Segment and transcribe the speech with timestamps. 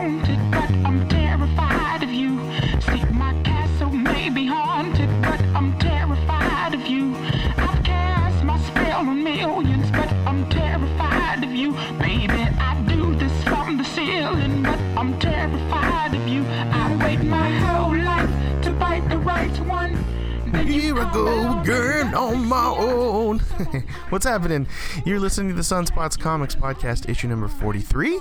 [0.00, 2.38] haunted, but I'm terrified of you.
[2.80, 7.14] See, my castle may be haunted, but I'm terrified of you.
[7.58, 11.72] I've cast my spell on millions, but I'm terrified of you.
[11.98, 16.46] Maybe I do this from the ceiling, but I'm terrified of you.
[16.82, 19.92] I wait my whole life to bite the right one.
[20.66, 22.48] Here I go again on
[22.80, 23.38] own.
[24.08, 24.66] What's happening?
[25.04, 28.18] You're listening to the Sunspots Comics Podcast, issue number 43,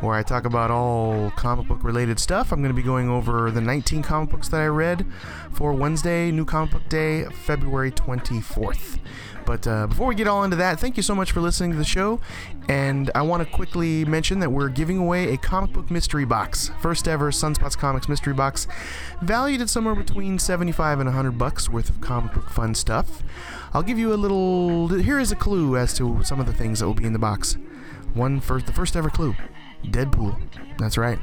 [0.00, 2.52] where I talk about all comic book related stuff.
[2.52, 5.06] I'm going to be going over the 19 comic books that I read
[5.50, 8.98] for Wednesday, New Comic Book Day, February 24th.
[9.46, 11.78] But uh, before we get all into that, thank you so much for listening to
[11.78, 12.20] the show.
[12.68, 16.72] And I want to quickly mention that we're giving away a comic book mystery box,
[16.80, 18.66] first ever Sunspots Comics mystery box,
[19.22, 23.22] valued at somewhere between 75 and 100 bucks worth of comic book fun stuff.
[23.72, 24.88] I'll give you a little.
[24.88, 27.18] Here is a clue as to some of the things that will be in the
[27.18, 27.56] box.
[28.14, 29.36] One first, the first ever clue:
[29.84, 30.36] Deadpool.
[30.78, 31.18] That's right.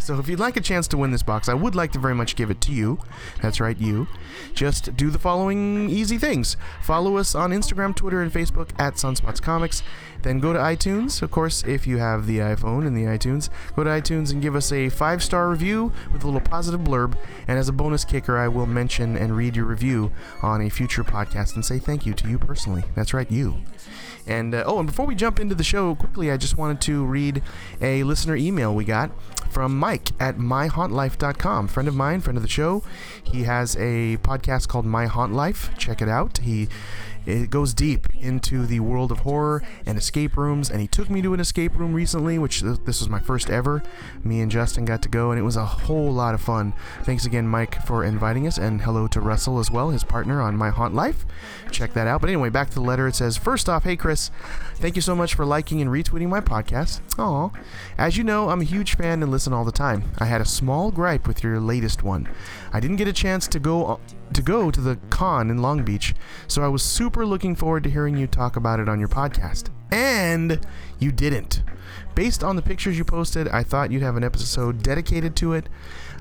[0.00, 2.14] So if you'd like a chance to win this box, I would like to very
[2.14, 2.98] much give it to you.
[3.42, 4.06] That's right, you.
[4.54, 6.56] Just do the following easy things.
[6.82, 9.82] Follow us on Instagram, Twitter, and Facebook at Sunspots Comics.
[10.22, 13.50] Then go to iTunes, of course, if you have the iPhone and the iTunes.
[13.76, 17.16] Go to iTunes and give us a five star review with a little positive blurb.
[17.46, 20.10] And as a bonus kicker, I will mention and read your review
[20.42, 22.84] on a future podcast and say thank you to you personally.
[22.94, 23.58] That's right, you.
[24.26, 27.04] And uh, oh, and before we jump into the show, quickly, I just wanted to
[27.04, 27.42] read
[27.80, 29.10] a listener email we got
[29.50, 31.68] from Mike at myhauntlife.com.
[31.68, 32.82] Friend of mine, friend of the show.
[33.22, 35.70] He has a podcast called My Haunt Life.
[35.78, 36.38] Check it out.
[36.38, 36.68] He
[37.28, 41.20] it goes deep into the world of horror and escape rooms, and he took me
[41.20, 43.82] to an escape room recently, which th- this was my first ever.
[44.24, 46.72] Me and Justin got to go, and it was a whole lot of fun.
[47.02, 50.56] Thanks again, Mike, for inviting us, and hello to Russell as well, his partner on
[50.56, 51.26] My Haunt Life.
[51.70, 52.22] Check that out.
[52.22, 53.06] But anyway, back to the letter.
[53.06, 54.30] It says, First off, hey Chris,
[54.76, 57.00] thank you so much for liking and retweeting my podcast.
[57.18, 57.50] Aw.
[57.98, 60.04] As you know, I'm a huge fan and listen all the time.
[60.18, 62.26] I had a small gripe with your latest one.
[62.72, 64.00] I didn't get a chance to go
[64.34, 66.14] to go to the con in Long Beach,
[66.46, 69.70] so I was super looking forward to hearing you talk about it on your podcast.
[69.90, 70.60] And
[70.98, 71.62] you didn't.
[72.14, 75.68] Based on the pictures you posted, I thought you'd have an episode dedicated to it.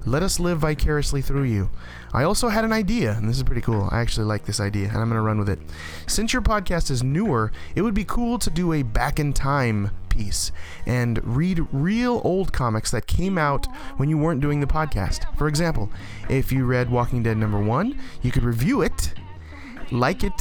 [0.05, 1.69] Let us live vicariously through you.
[2.13, 3.89] I also had an idea, and this is pretty cool.
[3.91, 5.59] I actually like this idea, and I'm going to run with it.
[6.07, 9.91] Since your podcast is newer, it would be cool to do a back in time
[10.17, 10.51] piece
[10.85, 13.67] and read real old comics that came out
[13.97, 15.37] when you weren't doing the podcast.
[15.37, 15.89] For example,
[16.29, 19.13] if you read Walking Dead number one, you could review it
[19.91, 20.33] like it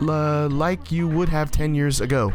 [0.00, 2.32] like you would have 10 years ago.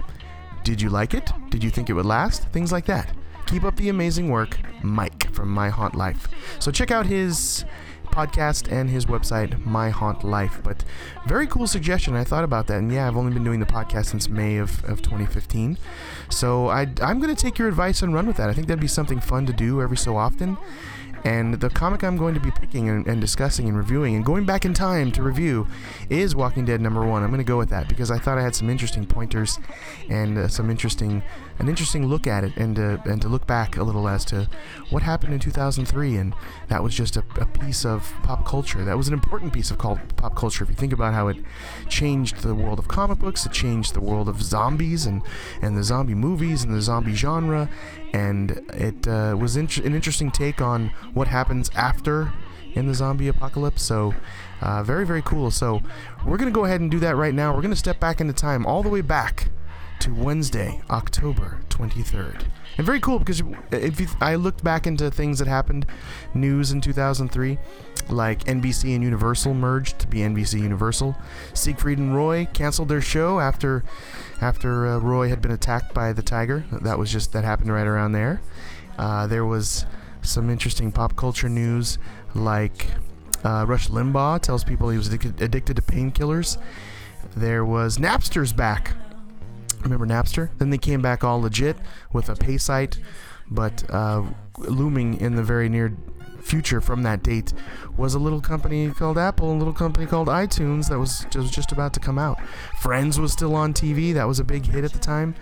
[0.63, 1.31] Did you like it?
[1.49, 2.43] Did you think it would last?
[2.49, 3.15] Things like that.
[3.45, 6.27] Keep up the amazing work, Mike from My Haunt Life.
[6.59, 7.65] So check out his
[8.11, 10.59] podcast and his website, My Haunt Life.
[10.63, 10.83] But
[11.25, 12.15] very cool suggestion.
[12.15, 14.83] I thought about that, and yeah, I've only been doing the podcast since May of,
[14.85, 15.77] of 2015.
[16.29, 18.49] So I, I'm going to take your advice and run with that.
[18.49, 20.57] I think that'd be something fun to do every so often.
[21.23, 24.45] And the comic I'm going to be picking and, and, discussing and reviewing and going
[24.45, 25.67] back in time to review
[26.09, 27.23] is Walking Dead number one.
[27.23, 29.59] I'm going to go with that because I thought I had some interesting pointers
[30.09, 31.21] and uh, some interesting,
[31.59, 34.47] an interesting look at it and uh, and to look back a little as to
[34.89, 36.15] what happened in 2003.
[36.15, 36.33] And
[36.69, 38.83] that was just a, a piece of pop culture.
[38.83, 40.63] That was an important piece of pop culture.
[40.63, 41.37] If you think about how it
[41.87, 45.21] changed the world of comic books, it changed the world of zombies and
[45.61, 47.69] and the zombie movies and the zombie genre
[48.13, 52.33] and it uh, was an interesting take on what happens after
[52.73, 53.83] in the zombie apocalypse.
[53.83, 54.13] So,
[54.61, 55.51] uh, very, very cool.
[55.51, 55.81] So,
[56.25, 57.53] we're going to go ahead and do that right now.
[57.53, 59.49] We're going to step back into time, all the way back
[60.01, 62.45] to Wednesday, October 23rd.
[62.77, 65.85] And very cool because if you, I looked back into things that happened,
[66.33, 67.59] news in 2003,
[68.09, 71.15] like NBC and Universal merged to be NBC Universal.
[71.53, 73.83] Siegfried and Roy canceled their show after
[74.41, 76.65] after uh, Roy had been attacked by the tiger.
[76.71, 78.41] That was just that happened right around there.
[78.97, 79.85] Uh, there was
[80.21, 81.97] some interesting pop culture news,
[82.33, 82.87] like
[83.43, 86.57] uh, Rush Limbaugh tells people he was addicted, addicted to painkillers.
[87.35, 88.95] There was Napster's back.
[89.81, 90.49] Remember Napster?
[90.57, 91.77] Then they came back all legit
[92.13, 92.99] with a pay site,
[93.49, 94.23] but uh,
[94.57, 95.95] looming in the very near
[96.41, 97.53] future from that date
[97.97, 101.71] was a little company called Apple, a little company called iTunes that was just, just
[101.71, 102.39] about to come out.
[102.81, 105.35] Friends was still on TV, that was a big hit at the time.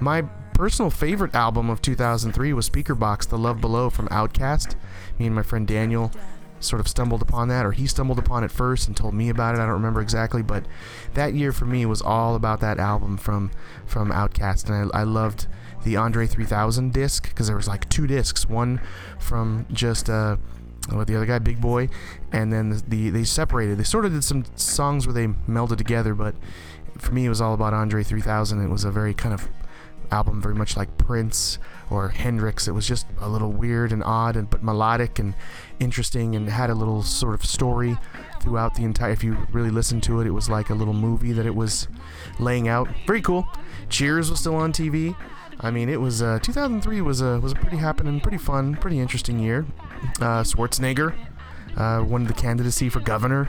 [0.00, 0.22] My
[0.54, 4.76] personal favorite album of 2003 was Speakerboxxx, The Love Below from Outkast.
[5.18, 6.12] Me and my friend Daniel
[6.60, 9.54] sort of stumbled upon that, or he stumbled upon it first and told me about
[9.54, 9.58] it.
[9.58, 10.64] I don't remember exactly, but
[11.14, 13.50] that year for me was all about that album from
[13.86, 15.46] from Outkast, and I, I loved
[15.84, 18.80] the Andre 3000 disc because there was like two discs, one
[19.18, 20.36] from just uh,
[20.94, 21.88] with the other guy, Big Boi,
[22.32, 23.78] and then the, the they separated.
[23.78, 26.34] They sort of did some songs where they melded together, but
[26.98, 28.62] for me it was all about Andre 3000.
[28.62, 29.48] It was a very kind of
[30.10, 31.58] album very much like Prince
[31.90, 32.68] or Hendrix.
[32.68, 35.34] It was just a little weird and odd, and but melodic and
[35.80, 37.96] interesting, and had a little sort of story
[38.40, 39.10] throughout the entire.
[39.10, 41.88] If you really listen to it, it was like a little movie that it was
[42.38, 42.88] laying out.
[43.06, 43.46] Very cool.
[43.88, 45.16] Cheers was still on TV.
[45.64, 49.00] I mean, it was uh, 2003 was a was a pretty happening, pretty fun, pretty
[49.00, 49.64] interesting year.
[50.20, 51.14] Uh, Schwarzenegger
[51.76, 53.48] uh, won the candidacy for governor.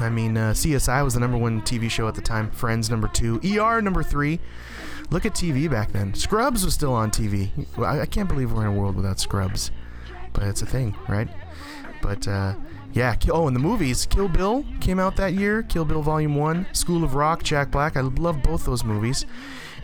[0.00, 2.50] I mean, uh, CSI was the number one TV show at the time.
[2.50, 3.40] Friends number two.
[3.42, 4.38] ER number three.
[5.10, 6.12] Look at TV back then.
[6.12, 7.50] Scrubs was still on TV.
[7.78, 9.70] I, I can't believe we're in a world without Scrubs,
[10.34, 11.28] but it's a thing, right?
[12.02, 12.54] But uh,
[12.92, 13.16] yeah.
[13.30, 14.04] Oh, and the movies.
[14.04, 15.62] Kill Bill came out that year.
[15.62, 16.66] Kill Bill Volume One.
[16.74, 17.42] School of Rock.
[17.42, 17.96] Jack Black.
[17.96, 19.24] I love both those movies.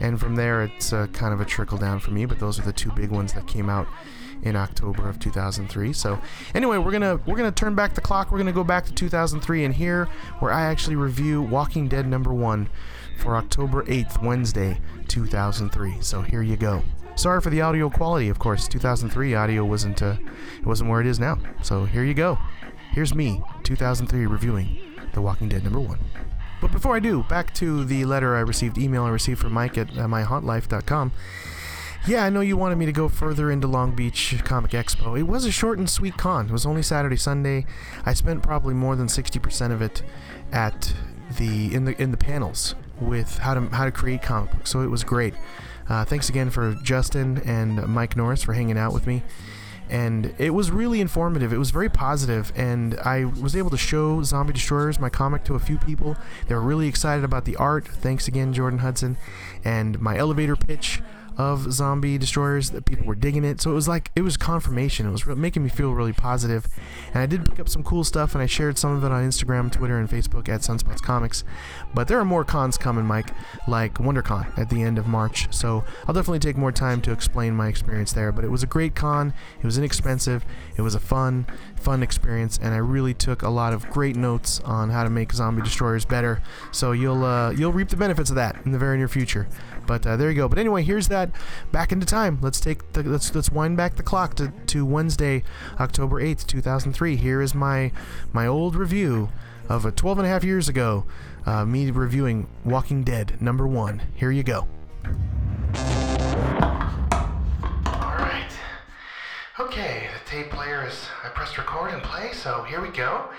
[0.01, 2.27] And from there, it's uh, kind of a trickle down for me.
[2.27, 3.87] But those are the two big ones that came out
[4.43, 5.93] in October of 2003.
[5.93, 6.21] So
[6.55, 8.31] anyway, we're gonna we're gonna turn back the clock.
[8.31, 10.07] We're gonna go back to 2003 and here
[10.39, 12.69] where I actually review Walking Dead number one
[13.19, 15.97] for October 8th, Wednesday, 2003.
[16.01, 16.83] So here you go.
[17.17, 18.67] Sorry for the audio quality, of course.
[18.69, 20.17] 2003 audio wasn't uh,
[20.59, 21.39] it wasn't where it is now.
[21.63, 22.39] So here you go.
[22.93, 24.79] Here's me, 2003, reviewing
[25.15, 25.99] The Walking Dead number one.
[26.65, 29.77] But before I do, back to the letter I received, email I received from Mike
[29.77, 31.13] at uh, myhauntlife.com.
[32.07, 35.19] Yeah, I know you wanted me to go further into Long Beach Comic Expo.
[35.19, 36.47] It was a short and sweet con.
[36.47, 37.67] It was only Saturday, Sunday.
[38.07, 40.03] I spent probably more than 60% of it
[40.53, 40.95] at
[41.37, 44.71] the in the in the panels with how to how to create comic books.
[44.71, 45.35] So it was great.
[45.87, 49.23] Uh, thanks again for Justin and Mike Norris for hanging out with me.
[49.91, 51.53] And it was really informative.
[51.53, 55.55] It was very positive, and I was able to show Zombie Destroyers, my comic, to
[55.55, 56.17] a few people.
[56.49, 57.87] They were really excited about the art.
[57.87, 59.17] Thanks again, Jordan Hudson.
[59.65, 61.03] And my elevator pitch
[61.37, 63.61] of zombie destroyers that people were digging it.
[63.61, 65.07] So it was like it was confirmation.
[65.07, 66.67] It was re- making me feel really positive.
[67.09, 69.25] And i did pick up some cool stuff and i shared some of it on
[69.25, 71.45] instagram twitter and facebook at sunspots comics.
[71.93, 73.31] But there are more cons coming mike
[73.67, 75.53] like wondercon at the end of march.
[75.55, 78.33] So i'll definitely take more time to explain my experience there.
[78.33, 79.33] But it was a great con.
[79.59, 80.45] It was inexpensive.
[80.77, 81.47] It was a fun
[81.77, 85.33] fun experience and i really took a lot of great notes on how to make
[85.33, 86.43] zombie destroyers better.
[86.71, 89.49] So you'll uh, you'll reap the benefits of that in the very near future
[89.87, 90.49] but uh, there you go.
[90.49, 91.31] But anyway, here's that
[91.73, 92.39] back into time.
[92.41, 95.43] Let's take the let's let's wind back the clock to, to Wednesday,
[95.81, 97.17] October 8th, 2003.
[97.17, 97.93] Here is my
[98.33, 99.31] my old review
[99.69, 101.05] of a 12 and a half years ago,
[101.47, 104.03] uh, me reviewing Walking Dead number one.
[104.15, 104.67] Here you go.
[107.87, 108.51] All right.
[109.59, 111.07] Okay, the tape player is.
[111.25, 113.31] I pressed record and play, so here we go.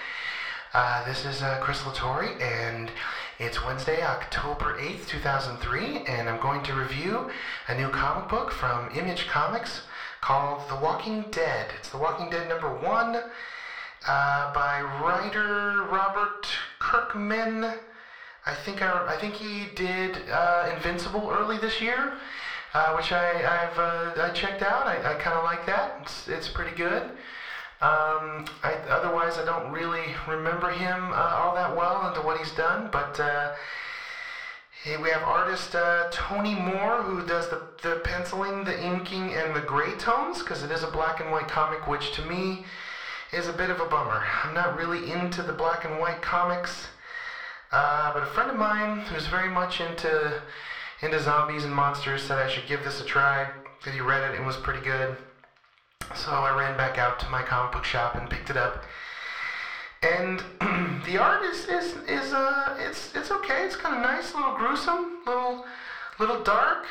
[0.74, 2.92] Uh, this is uh, Chris Latore, and
[3.37, 7.29] it's Wednesday, October 8th, 2003, and I'm going to review
[7.67, 9.81] a new comic book from Image Comics
[10.21, 11.67] called The Walking Dead.
[11.77, 13.17] It's The Walking Dead number one
[14.07, 16.47] uh, by writer Robert
[16.79, 17.65] Kirkman.
[18.45, 22.13] I think I, I think he did uh, Invincible early this year,
[22.73, 24.87] uh, which I, I've uh, I checked out.
[24.87, 25.99] I, I kind of like that.
[26.03, 27.11] It's, it's pretty good.
[27.85, 32.49] Um, I, otherwise, I don't really remember him uh, all that well into what he's
[32.53, 33.53] done, but uh,
[35.03, 39.61] we have artist uh, Tony Moore who does the, the penciling, the inking, and the
[39.61, 42.65] gray tones because it is a black and white comic, which to me
[43.31, 44.23] is a bit of a bummer.
[44.43, 46.87] I'm not really into the black and white comics,
[47.71, 50.41] uh, but a friend of mine who's very much into
[51.03, 53.47] into zombies and monsters said I should give this a try.
[53.83, 55.15] That he read it and was pretty good.
[56.25, 58.83] So I ran back out to my comic book shop and picked it up.
[60.02, 60.40] And
[61.06, 63.64] the art is is is uh it's it's okay.
[63.64, 65.66] It's kind of nice, a little gruesome, little
[66.19, 66.85] little dark.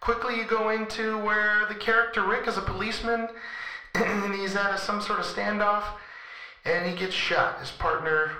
[0.00, 3.28] Quickly you go into where the character Rick is a policeman
[3.94, 5.84] and he's at a, some sort of standoff
[6.64, 7.58] and he gets shot.
[7.60, 8.30] His partner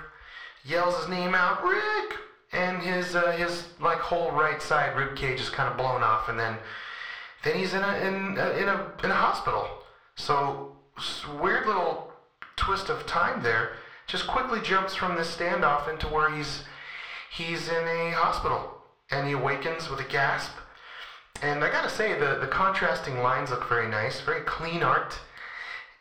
[0.63, 2.17] yells his name out, Rick,
[2.53, 6.29] and his uh, his like whole right side rib cage is kind of blown off,
[6.29, 6.57] and then
[7.43, 9.78] then he's in a in a, in a in a hospital.
[10.19, 10.73] So
[11.39, 12.11] weird little
[12.57, 13.71] twist of time there.
[14.05, 16.63] Just quickly jumps from this standoff into where he's
[17.31, 20.51] he's in a hospital and he awakens with a gasp.
[21.41, 25.17] And I gotta say the the contrasting lines look very nice, very clean art.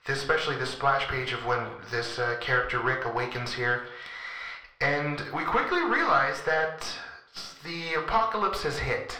[0.08, 3.82] Especially the splash page of when this uh, character Rick awakens here.
[4.80, 6.88] And we quickly realize that
[7.62, 9.16] the apocalypse has hit.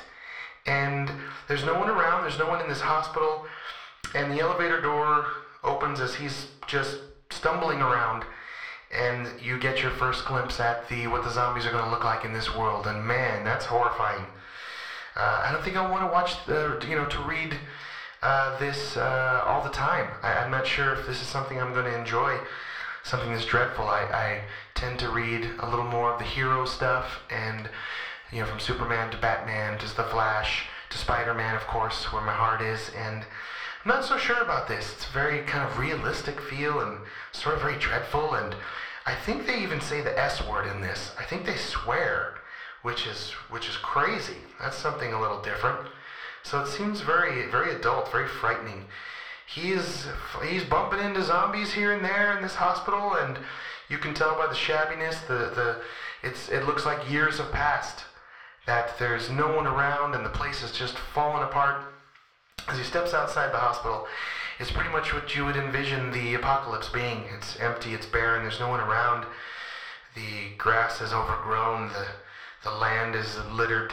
[0.67, 1.11] And
[1.47, 3.47] there's no one around, there's no one in this hospital
[4.15, 5.27] and the elevator door
[5.63, 6.99] opens as he's just
[7.31, 8.25] stumbling around
[8.91, 12.05] and you get your first glimpse at the what the zombies are going to look
[12.05, 12.87] like in this world.
[12.87, 14.25] And man that's horrifying.
[15.17, 17.57] Uh, i don't think i want to watch the you know to read
[18.21, 20.09] uh, this uh, all the time.
[20.23, 22.39] I, am not sure if this is something i'm going to enjoy.
[23.05, 23.87] Something that's dreadful.
[23.87, 24.41] I, I
[24.75, 27.69] tend to read a little more of the hero stuff and
[28.33, 32.33] you know from superman to batman to the flash to Spider-Man, of course, where my
[32.33, 33.25] heart is, and
[33.85, 34.93] I'm not so sure about this.
[34.93, 36.99] It's a very kind of realistic feel and
[37.33, 38.55] sort of very dreadful, and
[39.07, 41.13] I think they even say the S word in this.
[41.19, 42.35] I think they swear,
[42.83, 44.39] which is which is crazy.
[44.61, 45.89] That's something a little different.
[46.43, 48.87] So it seems very very adult, very frightening.
[49.47, 50.07] He's
[50.45, 53.39] he's bumping into zombies here and there in this hospital, and
[53.89, 55.77] you can tell by the shabbiness, the the
[56.23, 58.05] it's it looks like years have passed
[58.67, 61.83] that there's no one around and the place is just falling apart.
[62.67, 64.07] As he steps outside the hospital,
[64.59, 67.25] it's pretty much what you would envision the apocalypse being.
[67.37, 69.25] It's empty, it's barren, there's no one around.
[70.15, 72.07] The grass is overgrown, the,
[72.65, 73.93] the land is littered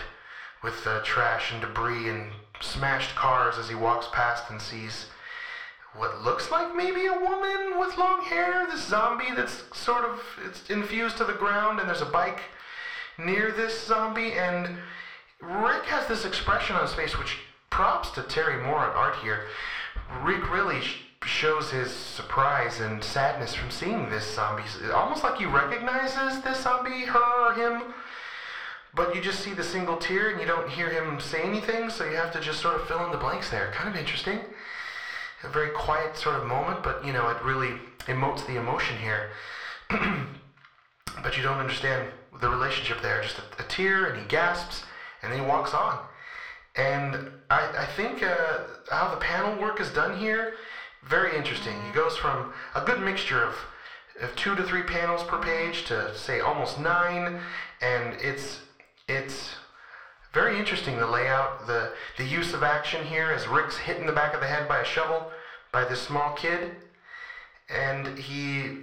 [0.63, 2.31] with uh, trash and debris and
[2.61, 5.05] smashed cars as he walks past and sees
[5.93, 10.69] what looks like maybe a woman with long hair, this zombie that's sort of it's
[10.69, 12.41] infused to the ground, and there's a bike
[13.17, 14.77] near this zombie, and
[15.41, 17.37] Rick has this expression on his face, which
[17.75, 19.47] props to Terry Moore on art here.
[20.23, 24.63] Rick really sh- shows his surprise and sadness from seeing this zombie.
[24.93, 27.93] Almost like he recognizes this zombie, her or him,
[28.93, 32.05] but you just see the single tear and you don't hear him say anything, so
[32.05, 33.73] you have to just sort of fill in the blanks there.
[33.73, 34.39] Kind of interesting.
[35.43, 37.73] A very quiet sort of moment, but you know, it really
[38.07, 39.31] emotes the emotion here.
[41.21, 42.07] but you don't understand
[42.39, 43.21] the relationship there.
[43.21, 44.85] Just a, a, tear, and he gasps,
[45.21, 45.99] and then he walks on.
[46.77, 50.53] And I, I think uh, how the panel work is done here,
[51.07, 51.81] very interesting.
[51.85, 53.55] He goes from a good mixture of,
[54.21, 57.39] of two to three panels per page to say almost nine,
[57.81, 58.59] and it's
[59.07, 59.55] it's
[60.33, 64.13] very interesting the layout, the the use of action here as Rick's hit in the
[64.13, 65.31] back of the head by a shovel
[65.71, 66.71] by this small kid,
[67.69, 68.79] and he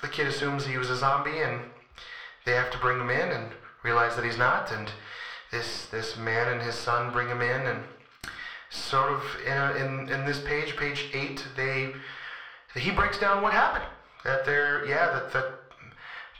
[0.00, 1.60] the kid assumes he was a zombie and
[2.44, 4.70] they have to bring him in and realize that he's not.
[4.70, 4.90] And
[5.50, 7.84] this this man and his son bring him in, and
[8.70, 11.92] sort of in a, in, in this page, page eight, they
[12.74, 13.84] he breaks down what happened.
[14.24, 15.60] That they're yeah that that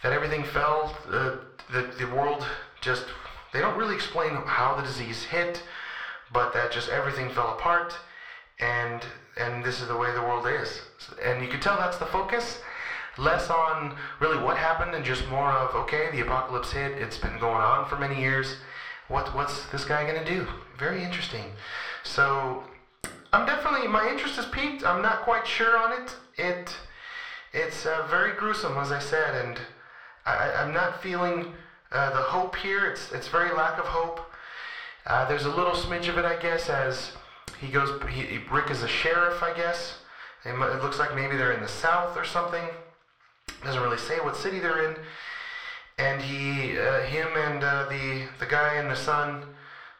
[0.02, 0.96] that everything fell.
[1.10, 1.36] Uh,
[1.70, 2.46] the the world
[2.80, 3.04] just
[3.52, 5.62] they don't really explain how the disease hit,
[6.32, 7.98] but that just everything fell apart,
[8.60, 9.04] and
[9.36, 10.82] and this is the way the world is.
[11.22, 12.60] And you can tell that's the focus
[13.16, 17.36] less on really what happened and just more of okay the apocalypse hit it's been
[17.40, 18.58] going on for many years
[19.08, 20.46] what what's this guy going to do?
[20.78, 21.44] Very interesting.
[22.04, 22.64] So
[23.32, 24.84] i'm definitely my interest is piqued.
[24.84, 26.16] I'm not quite sure on it.
[26.36, 26.76] It
[27.52, 29.58] it's uh, very gruesome as i said and
[30.26, 31.54] I, i'm not feeling
[31.90, 32.86] uh, the hope here.
[32.86, 34.20] It's it's very lack of hope.
[35.06, 37.12] Uh, there's a little smidge of it i guess as
[37.60, 39.98] he goes he, rick is a sheriff i guess.
[40.44, 42.64] It looks like maybe they're in the south or something.
[43.64, 44.96] Doesn't really say what city they're in.
[45.98, 49.42] And he, uh, him, and uh, the the guy and the son,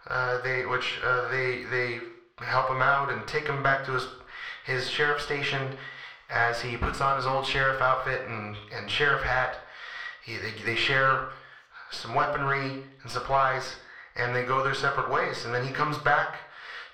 [0.07, 2.01] uh, they which uh, they they
[2.39, 4.07] help him out and take him back to his
[4.65, 5.77] his sheriff station
[6.31, 9.57] as he puts on his old sheriff outfit and, and sheriff hat.
[10.25, 11.31] He, they, they share
[11.91, 13.77] some weaponry and supplies
[14.15, 15.45] and they go their separate ways.
[15.45, 16.37] And then he comes back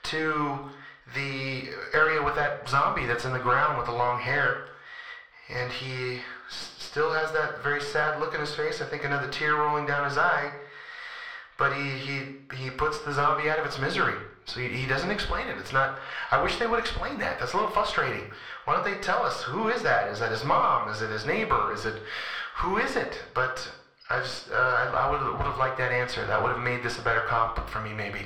[0.05, 0.71] to
[1.15, 4.67] the area with that zombie that's in the ground with the long hair.
[5.49, 6.21] And he
[6.95, 8.81] still has that very sad look in his face.
[8.81, 10.53] I think another tear rolling down his eye.
[11.59, 12.21] But he, he,
[12.57, 14.15] he puts the zombie out of its misery.
[14.47, 15.59] So he, he doesn't explain it.
[15.59, 15.99] It's not.
[16.31, 17.41] I wish they would explain that.
[17.41, 18.31] That's a little frustrating.
[18.65, 20.07] Why don't they tell us who is that?
[20.13, 20.89] Is that his mom?
[20.89, 21.73] Is it his neighbor?
[21.75, 22.01] Is it
[22.59, 23.19] who is it?
[23.35, 23.69] But
[24.09, 26.25] I just uh, I, I would would have liked that answer.
[26.25, 28.21] That would have made this a better comp for me maybe.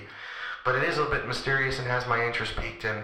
[0.66, 2.84] But it is a little bit mysterious and has my interest piqued.
[2.84, 3.02] And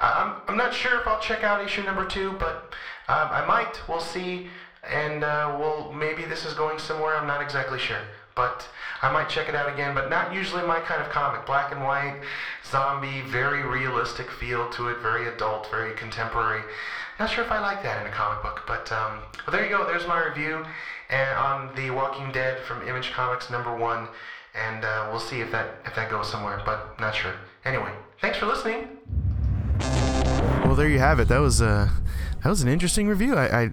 [0.00, 2.74] I'm I'm not sure if I'll check out issue number two, but
[3.06, 3.80] um, I might.
[3.88, 4.48] We'll see
[4.90, 7.16] and uh, well, maybe this is going somewhere.
[7.16, 8.00] I'm not exactly sure,
[8.34, 8.68] but
[9.02, 9.94] I might check it out again.
[9.94, 11.46] But not usually my kind of comic.
[11.46, 12.20] Black and white,
[12.64, 16.62] zombie, very realistic feel to it, very adult, very contemporary.
[17.18, 19.70] Not sure if I like that in a comic book, but um, well, there you
[19.70, 19.86] go.
[19.86, 20.64] There's my review
[21.10, 24.08] and on The Walking Dead from Image Comics number one,
[24.54, 27.34] and uh, we'll see if that if that goes somewhere, but not sure.
[27.64, 28.88] Anyway, thanks for listening.
[30.64, 31.28] Well, there you have it.
[31.28, 31.88] That was uh,
[32.42, 33.36] that was an interesting review.
[33.36, 33.72] I, I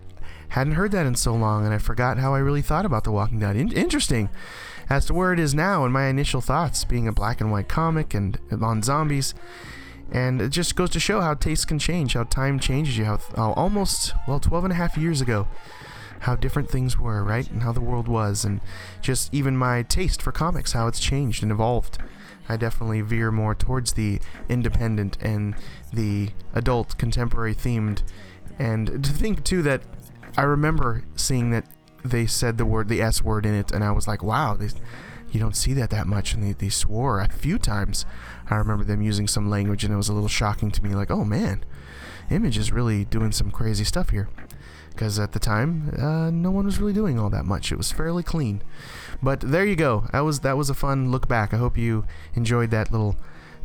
[0.52, 3.12] Hadn't heard that in so long, and I forgot how I really thought about The
[3.12, 3.56] Walking Dead.
[3.56, 4.30] In- interesting
[4.90, 7.70] as to where it is now and my initial thoughts, being a black and white
[7.70, 9.34] comic and on zombies.
[10.12, 13.20] And it just goes to show how tastes can change, how time changes you, how,
[13.34, 15.48] how almost, well, 12 and a half years ago,
[16.20, 17.50] how different things were, right?
[17.50, 18.60] And how the world was, and
[19.02, 21.98] just even my taste for comics, how it's changed and evolved.
[22.50, 25.56] I definitely veer more towards the independent and
[25.94, 28.04] the adult contemporary themed.
[28.60, 29.84] And to think, too, that
[30.38, 31.66] I remember seeing that
[32.04, 34.70] they said the word, the S word in it, and I was like, wow, they,
[35.32, 38.06] you don't see that that much, and they, they swore a few times.
[38.50, 40.96] I remember them using some language, and it was a little shocking to me.
[40.96, 41.64] Like, oh man,
[42.32, 44.30] Image is really doing some crazy stuff here.
[44.90, 47.72] Because at the time, uh, no one was really doing all that much.
[47.72, 48.62] It was fairly clean.
[49.22, 50.08] But there you go.
[50.12, 51.54] That was that was a fun look back.
[51.54, 53.16] I hope you enjoyed that little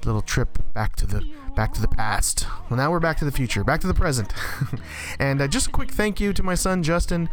[0.04, 1.24] little trip back to the
[1.54, 2.46] back to the past.
[2.68, 4.32] Well, now we're back to the future, back to the present.
[5.18, 7.28] and uh, just a quick thank you to my son Justin.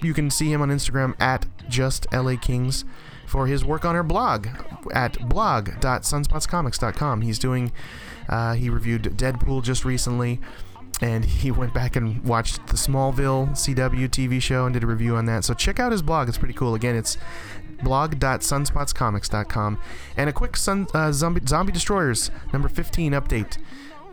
[0.00, 2.84] You can see him on Instagram at just la kings
[3.26, 4.48] for his work on our blog
[4.92, 7.20] at blog.sunspotscomics.com.
[7.20, 7.72] He's doing,
[8.28, 10.40] uh, he reviewed Deadpool just recently,
[11.00, 15.14] and he went back and watched the Smallville CW TV show and did a review
[15.16, 15.44] on that.
[15.44, 16.74] So check out his blog; it's pretty cool.
[16.74, 17.18] Again, it's
[17.82, 19.78] blog.sunspotscomics.com.
[20.16, 23.58] And a quick sun, uh, zombie, zombie Destroyers number 15 update.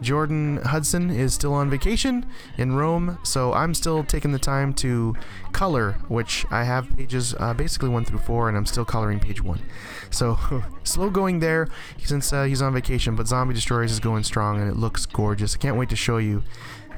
[0.01, 2.25] Jordan Hudson is still on vacation
[2.57, 5.15] in Rome, so I'm still taking the time to
[5.53, 9.41] color, which I have pages uh, basically one through four, and I'm still coloring page
[9.41, 9.61] one.
[10.09, 10.37] So
[10.83, 11.69] slow going there
[12.03, 15.55] since uh, he's on vacation, but Zombie Destroyers is going strong, and it looks gorgeous.
[15.55, 16.43] I can't wait to show you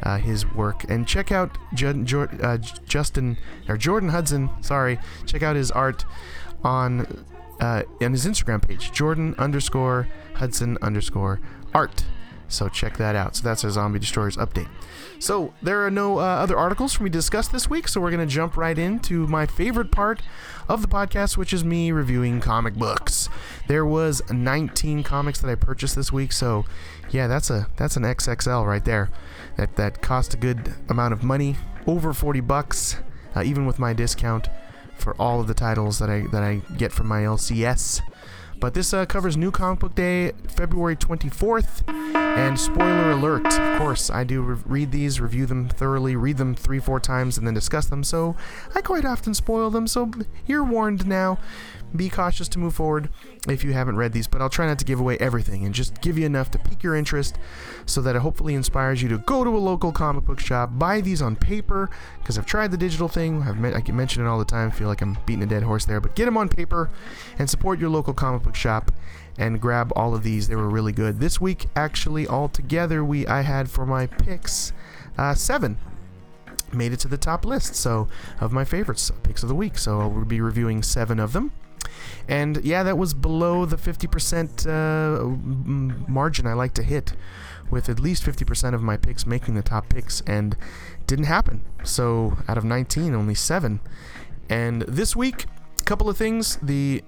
[0.04, 4.50] uh, his work and check out J- J- uh, Justin or Jordan Hudson.
[4.62, 6.04] Sorry, check out his art
[6.64, 7.26] on
[7.60, 11.40] uh, on his Instagram page, Jordan underscore Hudson underscore
[11.74, 12.06] art.
[12.50, 13.36] So check that out.
[13.36, 14.70] So that's a Zombie Destroyers update.
[15.20, 18.12] So there are no uh, other articles for me to discuss this week, so we're
[18.12, 20.22] going to jump right into my favorite part
[20.70, 23.28] of the podcast, which is me reviewing comic books.
[23.68, 26.66] There was 19 comics that I purchased this week, so
[27.10, 29.10] yeah, that's a that's an XXL right there.
[29.58, 31.56] That that cost a good amount of money,
[31.88, 32.98] over 40 bucks,
[33.36, 34.48] uh, even with my discount
[34.98, 38.02] for all of the titles that I that I get from my LCS.
[38.60, 41.88] But this uh, covers New Comic Book Day, February 24th.
[42.16, 46.56] And spoiler alert, of course, I do re- read these, review them thoroughly, read them
[46.56, 48.04] three, four times, and then discuss them.
[48.04, 48.36] So
[48.74, 49.88] I quite often spoil them.
[49.88, 50.12] So
[50.46, 51.38] you're warned now
[51.96, 53.10] be cautious to move forward
[53.48, 56.02] if you haven't read these, but I'll try not to give away everything and just
[56.02, 57.38] give you enough to pique your interest
[57.86, 61.02] so that it hopefully inspires you to go to a local comic book shop, buy
[61.02, 63.44] these on paper, because I've tried the digital thing.
[63.44, 65.86] I've I can mention it all the time, feel like I'm beating a dead horse
[65.86, 66.90] there, but get them on paper
[67.40, 68.92] and support your local comic book shop
[69.38, 70.48] and grab all of these.
[70.48, 71.20] They were really good.
[71.20, 74.74] This week, actually, altogether, we I had for my picks
[75.18, 75.78] uh, seven
[76.74, 78.08] made it to the top list so
[78.42, 81.52] of my favorites picks of the week so i'll be reviewing seven of them
[82.28, 87.14] and yeah, that was below the 50% uh, margin I like to hit,
[87.70, 90.58] with at least 50% of my picks making the top picks, and
[91.06, 91.62] didn't happen.
[91.84, 93.80] So out of 19, only seven.
[94.50, 95.46] And this week,
[95.80, 96.58] a couple of things.
[96.62, 97.04] The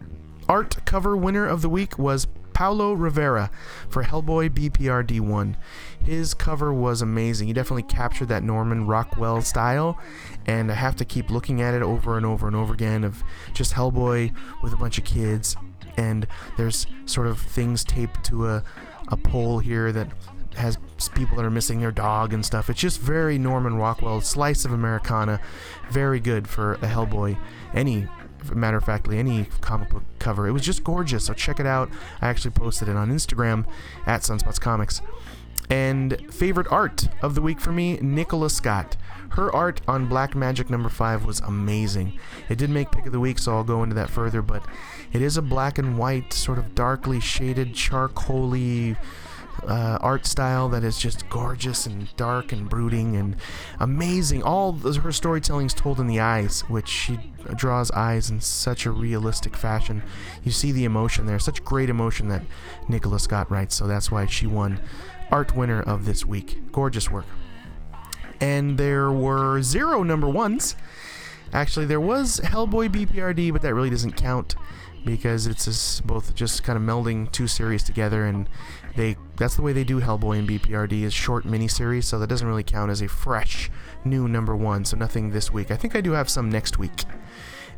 [0.47, 2.27] art cover winner of the week was
[2.59, 3.49] Paolo Rivera
[3.87, 5.55] for Hellboy BPRD 1.
[6.03, 7.47] His cover was amazing.
[7.47, 9.97] He definitely captured that Norman Rockwell style,
[10.45, 13.23] and I have to keep looking at it over and over and over again of
[13.53, 15.55] just Hellboy with a bunch of kids,
[15.95, 18.63] and there's sort of things taped to a,
[19.07, 20.09] a pole here that
[20.57, 20.77] has
[21.15, 22.69] people that are missing their dog and stuff.
[22.69, 25.39] It's just very Norman Rockwell, slice of Americana,
[25.91, 27.39] very good for a Hellboy.
[27.73, 28.09] Any
[28.53, 30.47] matter of factly, any comic book cover.
[30.47, 31.25] It was just gorgeous.
[31.25, 31.89] So check it out.
[32.21, 33.65] I actually posted it on Instagram
[34.05, 35.01] at Sunspots Comics.
[35.69, 38.97] And favorite art of the week for me, Nicola Scott.
[39.31, 42.17] Her art on Black Magick number 5 was amazing.
[42.49, 44.63] It did make pick of the week, so I'll go into that further, but
[45.13, 48.97] it is a black and white, sort of darkly shaded, charcoaly
[49.67, 53.35] uh, art style that is just gorgeous and dark and brooding and
[53.79, 54.43] amazing.
[54.43, 57.19] All her storytelling is told in the eyes, which she
[57.55, 60.03] draws eyes in such a realistic fashion.
[60.43, 62.43] You see the emotion there, such great emotion that
[62.87, 64.79] Nicola Scott writes, so that's why she won
[65.31, 66.71] art winner of this week.
[66.71, 67.25] Gorgeous work.
[68.41, 70.75] And there were zero number ones.
[71.51, 74.55] Actually, there was Hellboy BPRD, but that really doesn't count
[75.05, 78.47] because it's both just kind of melding two series together, and
[78.99, 82.47] they that's the way they do Hellboy and BPRD is short miniseries, so that doesn't
[82.47, 83.71] really count as a fresh
[84.03, 84.83] new number one.
[84.83, 85.71] So nothing this week.
[85.71, 87.05] I think I do have some next week.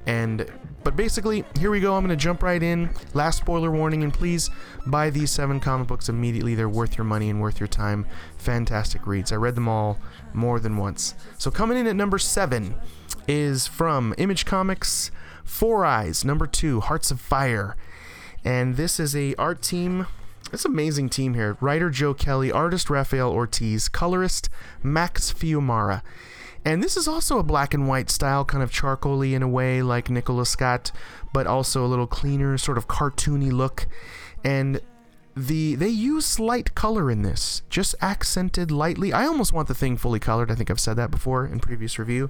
[0.07, 0.47] And
[0.83, 1.95] but basically, here we go.
[1.95, 2.89] I'm to jump right in.
[3.13, 4.49] Last spoiler warning, and please
[4.87, 6.55] buy these seven comic books immediately.
[6.55, 8.07] They're worth your money and worth your time.
[8.39, 9.31] Fantastic reads.
[9.31, 9.99] I read them all
[10.33, 11.13] more than once.
[11.37, 12.73] So coming in at number seven
[13.27, 15.11] is from Image Comics,
[15.43, 16.25] Four Eyes.
[16.25, 17.77] Number two, Hearts of Fire,
[18.43, 20.07] and this is a art team.
[20.51, 21.57] It's an amazing team here.
[21.61, 24.49] Writer Joe Kelly, artist Rafael Ortiz, colorist
[24.83, 26.01] Max Fiumara.
[26.65, 29.81] And this is also a black and white style, kind of charcoaly in a way,
[29.81, 30.91] like Nicola Scott,
[31.33, 33.87] but also a little cleaner, sort of cartoony look.
[34.43, 34.81] And
[35.35, 39.13] the they use slight color in this, just accented lightly.
[39.13, 40.51] I almost want the thing fully colored.
[40.51, 42.29] I think I've said that before in previous review.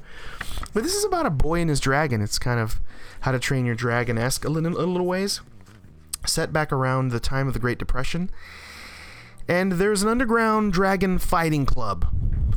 [0.74, 2.22] But this is about a boy and his dragon.
[2.22, 2.80] It's kind of
[3.22, 5.42] how to train your dragon esque a little, a little ways.
[6.26, 8.30] Set back around the time of the Great Depression.
[9.48, 12.08] And there's an underground dragon fighting club,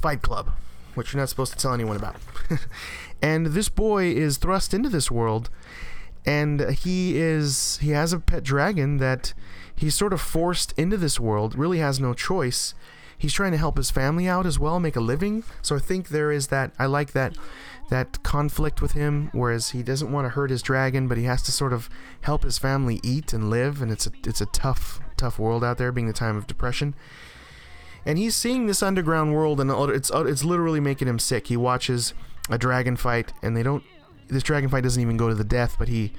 [0.01, 0.51] fight club,
[0.95, 2.17] which you're not supposed to tell anyone about.
[3.23, 5.51] and this boy is thrust into this world,
[6.27, 9.35] and he is he has a pet dragon that
[9.75, 11.57] he's sort of forced into this world.
[11.57, 12.75] Really has no choice.
[13.17, 15.45] He's trying to help his family out as well, make a living.
[15.63, 16.73] So I think there is that.
[16.79, 17.37] I like that
[17.91, 21.43] that conflict with him, whereas he doesn't want to hurt his dragon, but he has
[21.43, 21.91] to sort of
[22.23, 25.79] help his family eat and live, and it's a it's a tough tough world out
[25.79, 26.95] there, being the time of depression.
[28.07, 31.49] And he's seeing this underground world, and it's it's literally making him sick.
[31.49, 32.15] He watches
[32.51, 33.83] a dragon fight, and they don't.
[34.29, 36.13] This dragon fight doesn't even go to the death, but he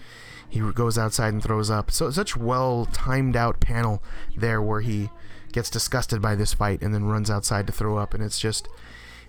[0.47, 1.91] he goes outside and throws up.
[1.91, 4.01] So such well timed out panel
[4.35, 5.09] there where he
[5.51, 8.67] gets disgusted by this fight and then runs outside to throw up, and it's just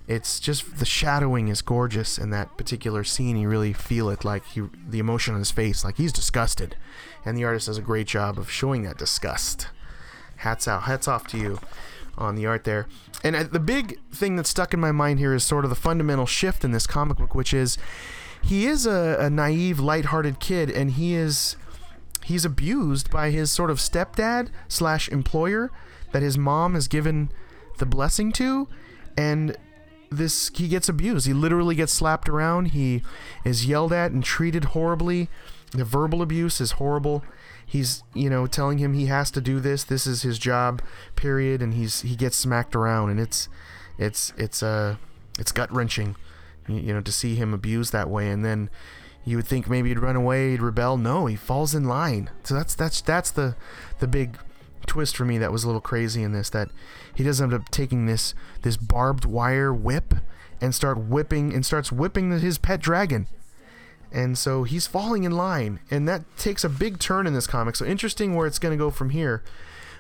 [0.09, 3.37] it's just the shadowing is gorgeous in that particular scene.
[3.37, 6.77] You really feel it, like he, the emotion on his face, like he's disgusted,
[7.25, 9.69] and the artist does a great job of showing that disgust.
[10.37, 11.59] Hats out, hats off to you
[12.17, 12.87] on the art there.
[13.25, 15.77] And uh, the big thing that stuck in my mind here is sort of the
[15.77, 17.77] fundamental shift in this comic book, which is
[18.43, 21.57] he is a, a naive, light-hearted kid, and he is
[22.25, 25.71] he's abused by his sort of stepdad slash employer
[26.13, 27.31] that his mom has given
[27.79, 28.69] the blessing to,
[29.17, 29.57] and
[30.11, 31.27] this he gets abused.
[31.27, 32.67] He literally gets slapped around.
[32.69, 33.03] He
[33.45, 35.29] is yelled at and treated horribly.
[35.73, 37.25] The verbal abuse is horrible.
[37.65, 39.83] He's, you know, telling him he has to do this.
[39.83, 40.81] This is his job,
[41.17, 41.61] period.
[41.61, 43.49] And he's he gets smacked around, and it's,
[43.99, 44.97] it's it's uh
[45.39, 46.17] it's gut wrenching,
[46.69, 48.31] you, know, to see him abused that way.
[48.31, 48.71] And then
[49.25, 50.97] you would think maybe he'd run away, he'd rebel.
[50.97, 52.31] No, he falls in line.
[52.45, 53.57] So that's that's that's the
[53.99, 54.39] the big
[54.87, 56.71] twist for me that was a little crazy in this that
[57.15, 60.15] he does end up taking this this barbed wire whip
[60.61, 63.27] and start whipping and starts whipping his pet dragon.
[64.13, 67.77] And so he's falling in line and that takes a big turn in this comic.
[67.77, 69.43] So interesting where it's going to go from here.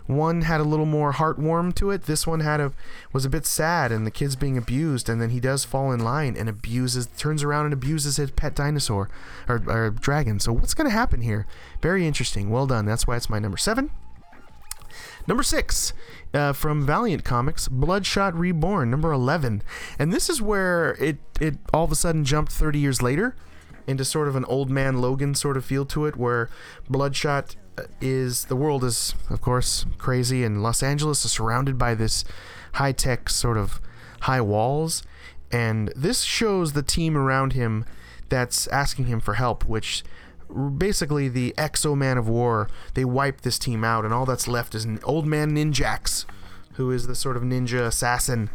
[0.06, 2.04] One had a little more heartwarm to it.
[2.04, 2.72] This one had a
[3.12, 5.98] was a bit sad and the kid's being abused and then he does fall in
[5.98, 9.10] line and abuses turns around and abuses his pet dinosaur
[9.48, 10.38] or, or dragon.
[10.38, 11.46] So what's going to happen here?
[11.82, 12.50] Very interesting.
[12.50, 12.86] Well done.
[12.86, 13.90] That's why it's my number seven
[15.26, 15.92] Number six,
[16.32, 19.62] uh, from Valiant Comics, Bloodshot Reborn, number 11.
[19.98, 23.34] And this is where it, it all of a sudden jumped 30 years later
[23.86, 26.48] into sort of an old man Logan sort of feel to it, where
[26.88, 31.94] Bloodshot uh, is the world is, of course, crazy, and Los Angeles is surrounded by
[31.94, 32.24] this
[32.74, 33.80] high tech sort of
[34.22, 35.02] high walls.
[35.50, 37.84] And this shows the team around him
[38.28, 40.04] that's asking him for help, which
[40.76, 42.68] basically the X-O Manowar.
[42.94, 46.24] They wipe this team out, and all that's left is an old man Ninjax,
[46.74, 48.50] who is the sort of ninja assassin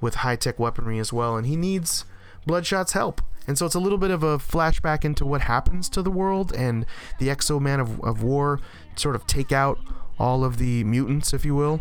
[0.00, 2.04] with high tech weaponry as well, and he needs
[2.46, 3.20] Bloodshot's help.
[3.46, 6.52] And so it's a little bit of a flashback into what happens to the world,
[6.52, 6.86] and
[7.18, 8.60] the Exo Man of, of War
[8.96, 9.78] sort of take out
[10.18, 11.80] all of the mutants, if you will.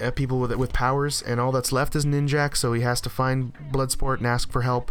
[0.00, 3.10] Uh, people with with powers, and all that's left is Ninjax, so he has to
[3.10, 4.90] find Bloodsport and ask for help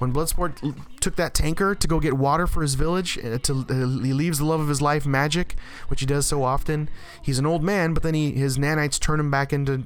[0.00, 4.02] when Bloodsport took that tanker to go get water for his village, uh, to uh,
[4.02, 5.56] he leaves the love of his life, magic,
[5.88, 6.88] which he does so often.
[7.22, 9.84] He's an old man, but then he his nanites turn him back into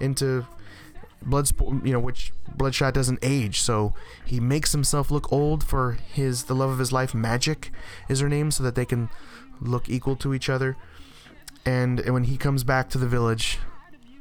[0.00, 0.46] into
[1.22, 3.92] Bloodsport, you know, which Bloodshot doesn't age, so
[4.24, 7.14] he makes himself look old for his the love of his life.
[7.14, 7.70] Magic
[8.08, 9.10] is her name, so that they can
[9.60, 10.78] look equal to each other.
[11.66, 13.58] And, and when he comes back to the village,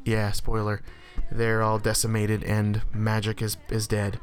[0.04, 0.82] yeah, spoiler,
[1.32, 4.19] they're all decimated, and Magic is is dead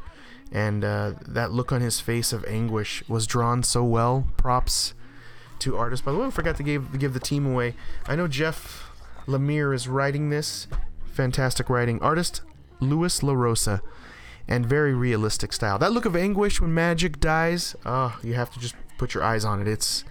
[0.53, 4.29] and uh, that look on his face of anguish was drawn so well.
[4.37, 4.95] Props
[5.61, 6.05] to artists.
[6.05, 7.75] By the way, I forgot to give give the team away.
[8.07, 8.91] I know Jeff
[9.27, 10.67] Lemire is writing this.
[11.13, 12.01] Fantastic writing.
[12.01, 12.43] Artist
[12.81, 13.81] Lewis LaRosa.
[14.49, 15.77] And very realistic style.
[15.77, 19.45] That look of anguish when magic dies, oh, you have to just put your eyes
[19.45, 19.67] on it.
[19.67, 20.05] It's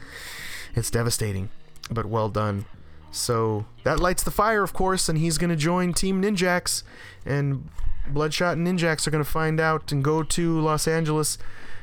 [0.75, 1.49] it's devastating,
[1.89, 2.65] but well done.
[3.11, 6.83] So that lights the fire, of course, and he's to join Team Ninjax
[7.25, 7.69] and
[8.07, 11.37] Bloodshot and Ninjax are going to find out and go to Los Angeles,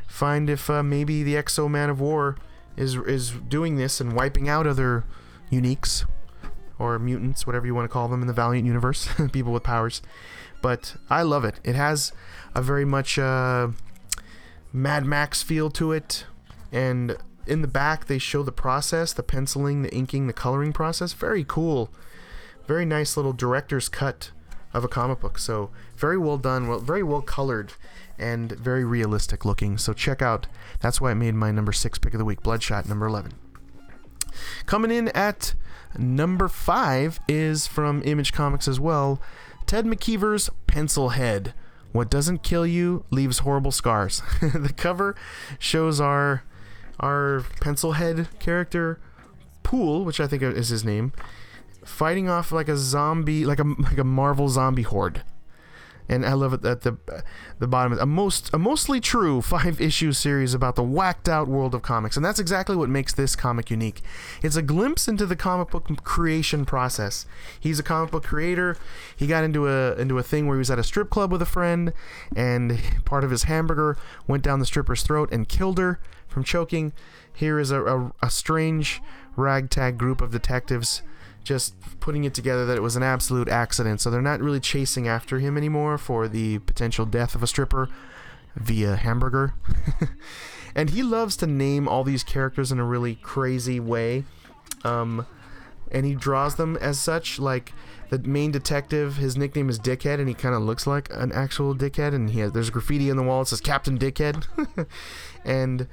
[0.06, 2.36] find if uh, maybe the X-O Manowar
[2.76, 5.04] is is doing this and wiping out other
[5.50, 6.04] uniques
[6.78, 10.02] or mutants, whatever you want to call them in the Valiant universe, people with powers.
[10.60, 11.60] But I love it.
[11.64, 12.12] It has
[12.54, 13.68] a very much uh,
[14.72, 16.24] Mad Max feel to it,
[16.70, 21.12] and in the back they show the process, the penciling, the inking, the coloring process.
[21.12, 21.90] Very cool.
[22.66, 24.30] Very nice little director's cut
[24.72, 25.38] of a comic book.
[25.38, 25.70] So
[26.02, 27.72] very well done, well, very well colored,
[28.18, 29.78] and very realistic looking.
[29.78, 30.48] So check out.
[30.80, 33.32] That's why I made my number six pick of the week, Bloodshot, number eleven.
[34.66, 35.54] Coming in at
[35.98, 39.20] Number five is from Image Comics as well.
[39.66, 41.54] Ted McKeever's Pencil Head.
[41.92, 44.22] What doesn't kill you leaves horrible scars.
[44.40, 45.14] the cover
[45.58, 46.44] shows our
[47.00, 49.00] our pencil head character
[49.62, 51.12] Pool, which I think is his name,
[51.84, 55.22] fighting off like a zombie, like a like a Marvel zombie horde.
[56.12, 56.98] And I love it at the
[57.58, 57.98] the bottom.
[57.98, 62.16] A most a mostly true five issue series about the whacked out world of comics,
[62.16, 64.02] and that's exactly what makes this comic unique.
[64.42, 67.24] It's a glimpse into the comic book creation process.
[67.58, 68.76] He's a comic book creator.
[69.16, 71.40] He got into a into a thing where he was at a strip club with
[71.40, 71.94] a friend,
[72.36, 73.96] and part of his hamburger
[74.26, 75.98] went down the stripper's throat and killed her
[76.28, 76.92] from choking.
[77.32, 79.00] Here is a, a, a strange
[79.34, 81.00] ragtag group of detectives
[81.44, 84.00] just putting it together that it was an absolute accident.
[84.00, 87.88] So they're not really chasing after him anymore for the potential death of a stripper
[88.56, 89.54] via hamburger.
[90.74, 94.24] and he loves to name all these characters in a really crazy way.
[94.84, 95.26] Um,
[95.90, 97.38] and he draws them as such.
[97.38, 97.72] Like
[98.10, 101.74] the main detective, his nickname is Dickhead, and he kind of looks like an actual
[101.74, 102.14] dickhead.
[102.14, 104.46] And he has there's graffiti on the wall that says Captain Dickhead.
[105.44, 105.86] and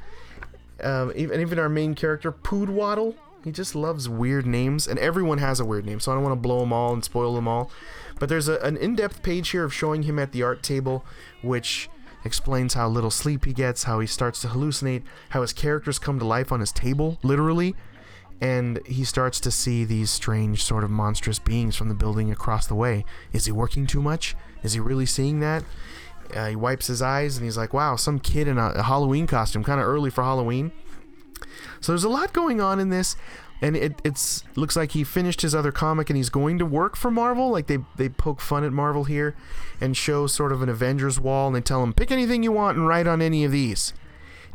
[0.82, 5.60] um, even even our main character Poodwaddle he just loves weird names, and everyone has
[5.60, 7.72] a weird name, so I don't want to blow them all and spoil them all.
[8.20, 11.06] But there's a, an in depth page here of showing him at the art table,
[11.42, 11.90] which
[12.26, 16.20] explains how little sleep he gets, how he starts to hallucinate, how his characters come
[16.20, 17.76] to life on his table, literally,
[18.42, 22.68] and he starts to see these strange, sort of monstrous beings from the building across
[22.68, 23.06] the way.
[23.34, 24.36] Is he working too much?
[24.64, 25.64] Is he really seeing that?
[26.34, 29.26] Uh, he wipes his eyes and he's like, wow, some kid in a, a Halloween
[29.28, 30.72] costume, kind of early for Halloween.
[31.82, 33.16] So there's a lot going on in this,
[33.62, 36.96] and it it's looks like he finished his other comic and he's going to work
[36.96, 37.50] for Marvel.
[37.50, 39.36] Like they they poke fun at Marvel here,
[39.82, 42.78] and show sort of an Avengers wall, and they tell him pick anything you want
[42.78, 43.94] and write on any of these.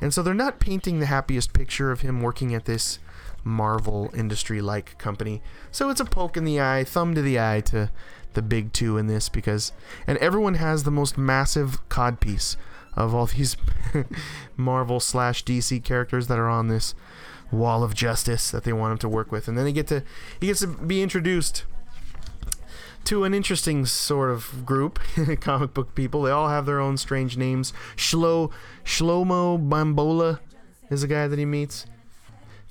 [0.01, 2.99] And so they're not painting the happiest picture of him working at this
[3.45, 5.43] Marvel industry like company.
[5.71, 7.91] So it's a poke in the eye, thumb to the eye to
[8.33, 9.73] the big two in this because
[10.07, 12.57] and everyone has the most massive codpiece
[12.97, 13.57] of all these
[14.57, 16.95] Marvel slash DC characters that are on this
[17.51, 20.03] wall of justice that they want him to work with, and then they get to
[20.41, 21.65] he gets to be introduced
[23.05, 24.99] to an interesting sort of group,
[25.41, 26.23] comic book people.
[26.23, 27.73] They all have their own strange names.
[27.97, 28.51] Shlo
[28.85, 30.41] Shlomo Bambola
[30.91, 31.87] is a guy that he meets.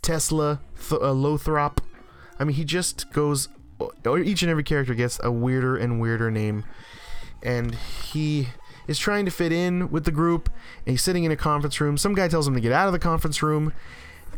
[0.02, 0.60] Tesla
[0.90, 1.82] Th- uh, Lothrop.
[2.40, 3.48] I mean, he just goes.
[4.06, 6.64] Each and every character gets a weirder and weirder name,
[7.42, 8.50] and he
[8.88, 10.50] is trying to fit in with the group.
[10.86, 11.98] And he's sitting in a conference room.
[11.98, 13.74] Some guy tells him to get out of the conference room.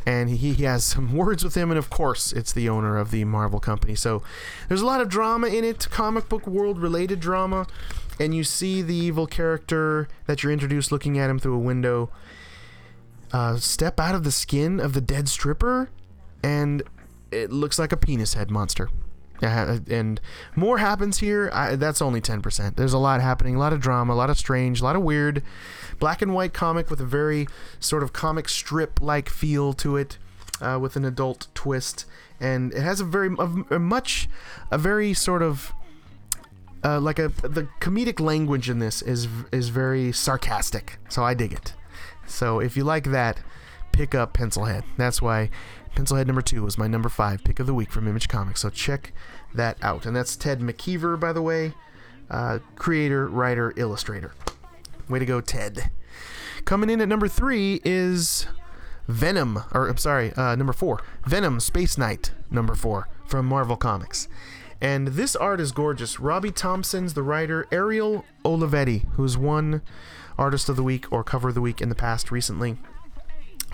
[0.05, 3.11] And he, he has some words with him, and of course, it's the owner of
[3.11, 3.95] the Marvel company.
[3.95, 4.21] So
[4.67, 7.67] there's a lot of drama in it, comic book world related drama.
[8.19, 12.11] And you see the evil character that you're introduced looking at him through a window
[13.35, 15.89] uh, step out of the skin of the dead stripper,
[16.41, 16.83] and
[17.31, 18.89] it looks like a penis head monster.
[19.41, 20.19] And
[20.55, 21.49] more happens here.
[21.53, 22.75] I, that's only 10%.
[22.75, 25.01] There's a lot happening, a lot of drama, a lot of strange, a lot of
[25.01, 25.43] weird.
[25.99, 27.47] Black and white comic with a very
[27.79, 30.17] sort of comic strip like feel to it,
[30.61, 32.05] uh, with an adult twist.
[32.39, 34.29] And it has a very, a, a much,
[34.71, 35.73] a very sort of.
[36.83, 41.51] Uh, like a the comedic language in this is is very sarcastic, so I dig
[41.51, 41.73] it.
[42.27, 43.39] So if you like that,
[43.91, 44.83] pick up Pencilhead.
[44.95, 45.49] That's why
[45.95, 48.61] Pencilhead number two was my number five pick of the week from Image Comics.
[48.61, 49.13] So check
[49.53, 50.05] that out.
[50.05, 51.73] And that's Ted McKeever, by the way,
[52.29, 54.33] uh, creator, writer, illustrator.
[55.07, 55.91] Way to go, Ted.
[56.65, 58.45] Coming in at number three is
[59.07, 64.27] Venom, or I'm sorry, uh, number four, Venom Space Knight, number four from Marvel Comics.
[64.81, 66.19] And this art is gorgeous.
[66.19, 69.81] Robbie Thompson's the writer, Ariel Olivetti, who's won
[70.37, 72.77] Artist of the Week or Cover of the Week in the past recently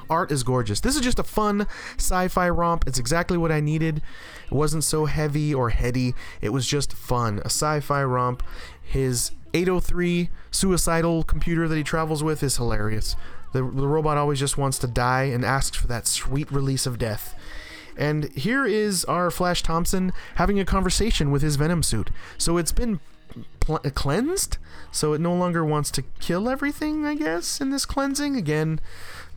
[0.10, 0.80] art is gorgeous.
[0.80, 2.86] This is just a fun sci-fi romp.
[2.88, 4.02] It's exactly what I needed.
[4.46, 6.14] It wasn't so heavy or heady.
[6.42, 7.40] It was just fun.
[7.40, 8.44] A sci-fi romp.
[8.82, 13.16] His 803 suicidal computer that he travels with is hilarious.
[13.54, 16.98] The, the robot always just wants to die and asks for that sweet release of
[16.98, 17.36] death.
[17.98, 22.10] And here is our Flash Thompson having a conversation with his Venom suit.
[22.38, 23.02] So it's been
[23.60, 24.58] pl- cleansed,
[24.92, 28.36] so it no longer wants to kill everything, I guess, in this cleansing.
[28.36, 28.80] Again,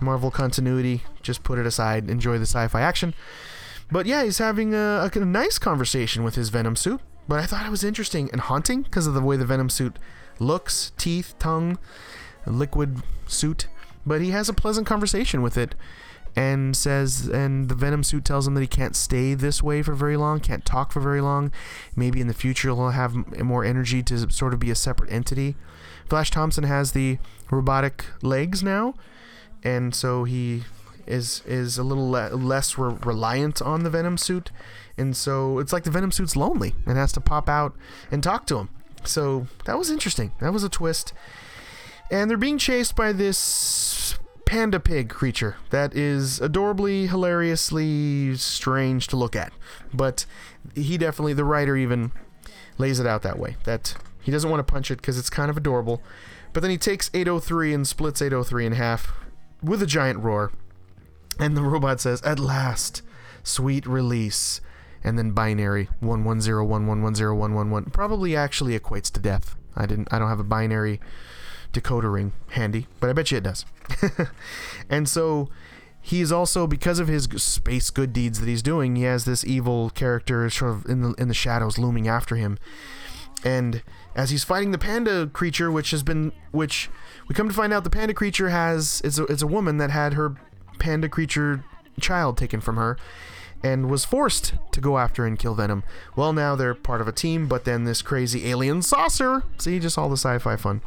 [0.00, 3.14] Marvel continuity, just put it aside, enjoy the sci fi action.
[3.90, 7.00] But yeah, he's having a, a, a, nice conversation with his Venom suit.
[7.28, 9.98] But I thought it was interesting and haunting because of the way the Venom suit
[10.38, 11.78] looks teeth, tongue,
[12.46, 13.66] liquid suit.
[14.04, 15.74] But he has a pleasant conversation with it
[16.36, 19.94] and says, and the Venom suit tells him that he can't stay this way for
[19.94, 21.52] very long, can't talk for very long.
[21.94, 25.56] Maybe in the future he'll have more energy to sort of be a separate entity.
[26.08, 27.18] Flash Thompson has the
[27.50, 28.94] robotic legs now,
[29.64, 30.64] and so he
[31.06, 34.50] is is a little le- less re- reliant on the Venom suit,
[34.96, 37.74] and so it's like the Venom suit's lonely and has to pop out
[38.10, 38.68] and talk to him.
[39.04, 40.32] So that was interesting.
[40.40, 41.12] That was a twist.
[42.10, 49.16] And they're being chased by this panda pig creature that is adorably, hilariously strange to
[49.16, 49.52] look at.
[49.92, 50.26] But
[50.74, 52.12] he definitely, the writer even
[52.78, 55.50] lays it out that way that he doesn't want to punch it because it's kind
[55.50, 56.02] of adorable.
[56.52, 59.12] But then he takes 803 and splits 803 in half
[59.64, 60.52] with a giant roar.
[61.38, 63.02] And the robot says, At last,
[63.42, 64.60] sweet release.
[65.02, 69.56] And then binary 11011101111 probably actually equates to death.
[69.76, 71.00] I didn't I don't have a binary
[71.72, 73.66] decoder ring handy, but I bet you it does.
[74.88, 75.50] and so
[76.00, 79.44] he is also because of his space good deeds that he's doing, he has this
[79.44, 82.58] evil character sort of in the in the shadows looming after him.
[83.44, 83.82] And
[84.16, 86.88] as he's fighting the panda creature, which has been which
[87.28, 89.90] we come to find out the panda creature has it's a, it's a woman that
[89.90, 90.34] had her
[90.78, 91.62] panda creature
[92.00, 92.96] child taken from her
[93.62, 95.84] and was forced to go after and kill Venom.
[96.16, 99.96] Well, now they're part of a team, but then this crazy alien saucer, see, just
[99.96, 100.82] all the sci fi fun,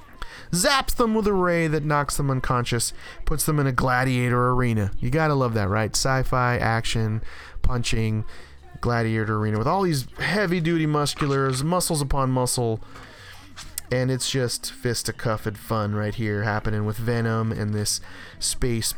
[0.51, 2.93] zaps them with a ray that knocks them unconscious,
[3.25, 4.91] puts them in a gladiator arena.
[4.99, 5.95] You gotta love that, right?
[5.95, 7.23] Sci fi, action,
[7.63, 8.25] punching,
[8.81, 12.79] gladiator arena with all these heavy duty musculars, muscles upon muscle.
[13.91, 18.01] And it's just fisticuffed fun right here happening with Venom and this
[18.39, 18.93] space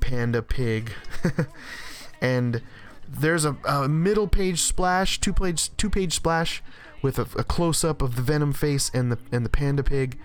[0.00, 0.92] panda pig.
[2.20, 2.60] and
[3.08, 6.62] there's a, a, middle page splash, two page two page splash
[7.00, 10.18] with a, a close up of the Venom face and the and the panda pig.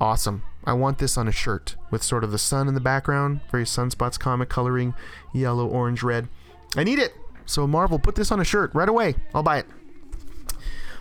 [0.00, 0.42] Awesome.
[0.64, 3.64] I want this on a shirt with sort of the sun in the background, very
[3.64, 4.94] Sunspots comic coloring,
[5.32, 6.28] yellow, orange, red.
[6.76, 7.14] I need it.
[7.46, 9.14] So Marvel, put this on a shirt right away.
[9.34, 9.66] I'll buy it.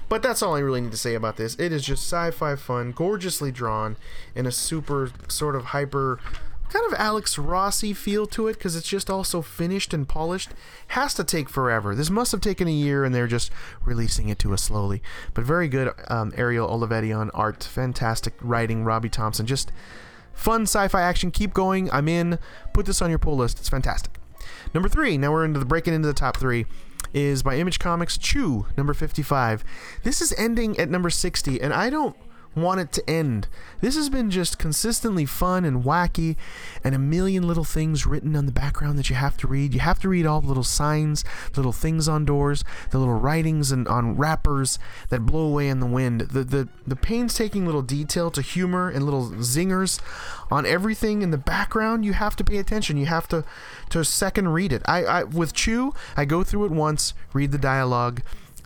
[0.09, 1.55] But that's all I really need to say about this.
[1.55, 3.97] It is just sci-fi fun, gorgeously drawn,
[4.35, 6.19] in a super sort of hyper
[6.69, 10.51] kind of Alex Rossi feel to it because it's just all so finished and polished.
[10.89, 11.93] Has to take forever.
[11.93, 13.51] This must have taken a year, and they're just
[13.85, 15.01] releasing it to us slowly.
[15.33, 17.63] But very good, um, Ariel Olivetti on art.
[17.63, 19.45] Fantastic writing, Robbie Thompson.
[19.45, 19.71] Just
[20.33, 21.29] fun sci-fi action.
[21.31, 21.91] Keep going.
[21.91, 22.39] I'm in.
[22.73, 23.59] Put this on your pull list.
[23.59, 24.22] It's fantastic.
[24.73, 25.17] Number three.
[25.17, 26.65] Now we're into the breaking into the top three.
[27.13, 29.63] Is by Image Comics Chew, number 55.
[30.01, 32.15] This is ending at number 60, and I don't
[32.55, 33.47] want it to end.
[33.81, 36.35] This has been just consistently fun and wacky,
[36.83, 39.73] and a million little things written on the background that you have to read.
[39.73, 43.15] You have to read all the little signs, the little things on doors, the little
[43.15, 46.21] writings and on wrappers that blow away in the wind.
[46.21, 49.99] The the the painstaking little detail to humor and little zingers
[50.51, 52.05] on everything in the background.
[52.05, 52.97] You have to pay attention.
[52.97, 53.43] You have to
[53.89, 54.81] to second read it.
[54.85, 58.21] I, I with Chew, I go through it once, read the dialogue,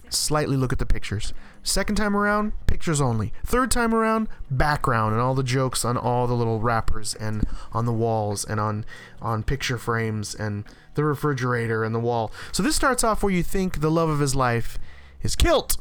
[0.09, 1.33] slightly look at the pictures.
[1.67, 3.33] Second time around, pictures only.
[3.45, 7.85] Third time around, background and all the jokes on all the little wrappers and on
[7.85, 8.85] the walls and on
[9.21, 10.63] on picture frames and
[10.95, 12.31] the refrigerator and the wall.
[12.53, 14.77] So this starts off where you think the love of his life
[15.21, 15.75] is killed,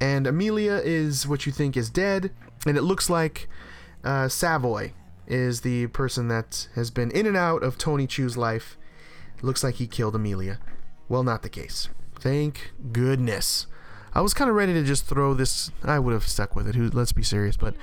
[0.00, 2.30] and Amelia is what you think is dead,
[2.64, 3.48] and it looks like
[4.04, 4.92] uh, Savoy
[5.26, 8.78] is the person that has been in and out of Tony Chew's life.
[9.42, 10.60] Looks like he killed Amelia.
[11.08, 11.88] Well, not the case.
[12.20, 13.66] Thank goodness.
[14.14, 15.70] I was kind of ready to just throw this.
[15.82, 16.74] I would have stuck with it.
[16.74, 16.88] Who?
[16.88, 17.56] Let's be serious.
[17.56, 17.74] But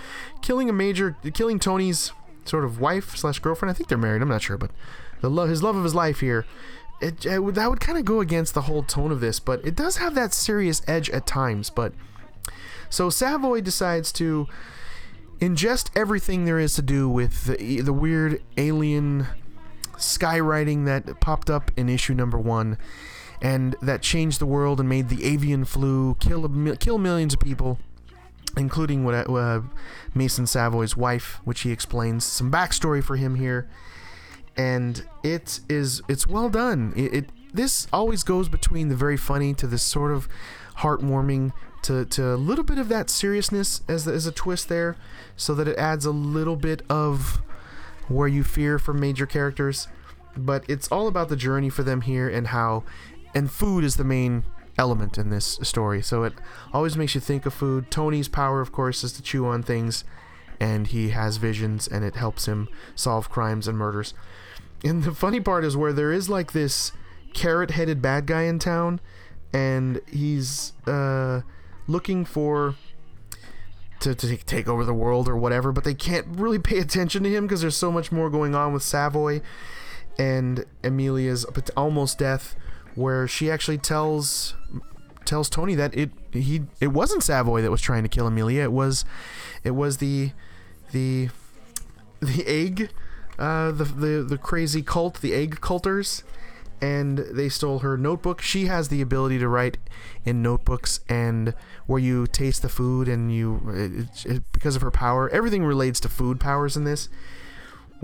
[0.42, 2.12] killing a major, killing Tony's
[2.46, 3.72] sort of wife slash girlfriend.
[3.72, 4.22] I think they're married.
[4.22, 4.72] I'm not sure, but
[5.22, 6.46] the love, his love of his life here.
[7.02, 9.66] It, it would, that would kind of go against the whole tone of this, but
[9.66, 11.70] it does have that serious edge at times.
[11.70, 11.94] But
[12.90, 14.48] so Savoy decides to
[15.40, 19.28] ingest everything there is to do with the, the weird alien
[19.98, 22.78] skywriting that popped up in issue number one
[23.42, 27.80] and that changed the world and made the avian flu kill kill millions of people,
[28.58, 29.62] including what uh,
[30.14, 33.70] Mason Savoy's wife, which he explains some backstory for him here,
[34.56, 36.94] and it is it's well done.
[36.96, 40.28] It, it this always goes between the very funny to this sort of
[40.80, 44.98] heartwarming to, to a little bit of that seriousness as, as a twist there,
[45.38, 47.42] so that it adds a little bit of
[48.08, 49.88] where you fear for major characters.
[50.36, 52.84] But it's all about the journey for them here and how
[53.36, 54.44] and food is the main
[54.78, 56.02] element in this story.
[56.02, 56.34] So it
[56.74, 57.92] always makes you think of food.
[57.92, 60.04] Tony's power, of course, is to chew on things,
[60.60, 64.14] and he has visions, and it helps him solve crimes and murders.
[64.84, 66.92] And the funny part is where there is like this
[67.34, 69.02] carrot-headed bad guy in town,
[69.54, 71.42] and he's uh,
[71.88, 72.76] looking for
[74.02, 77.30] to, to take over the world or whatever, but they can't really pay attention to
[77.30, 79.42] him because there's so much more going on with Savoy
[80.18, 81.46] and Amelia's
[81.76, 82.56] almost death
[82.96, 84.56] where she actually tells
[85.26, 88.64] tells Tony that it he it wasn't Savoy that was trying to kill Amelia.
[88.64, 89.06] It was
[89.64, 90.32] it was the
[90.92, 91.30] the
[92.22, 92.90] the egg
[93.38, 96.24] uh, the, the the crazy cult, the egg culters,
[96.82, 98.42] and they stole her notebook.
[98.42, 99.78] She has the ability to write
[100.24, 101.54] in notebooks, and
[101.86, 106.00] where you taste the food, and you it, it, because of her power, everything relates
[106.02, 107.10] to food powers in this.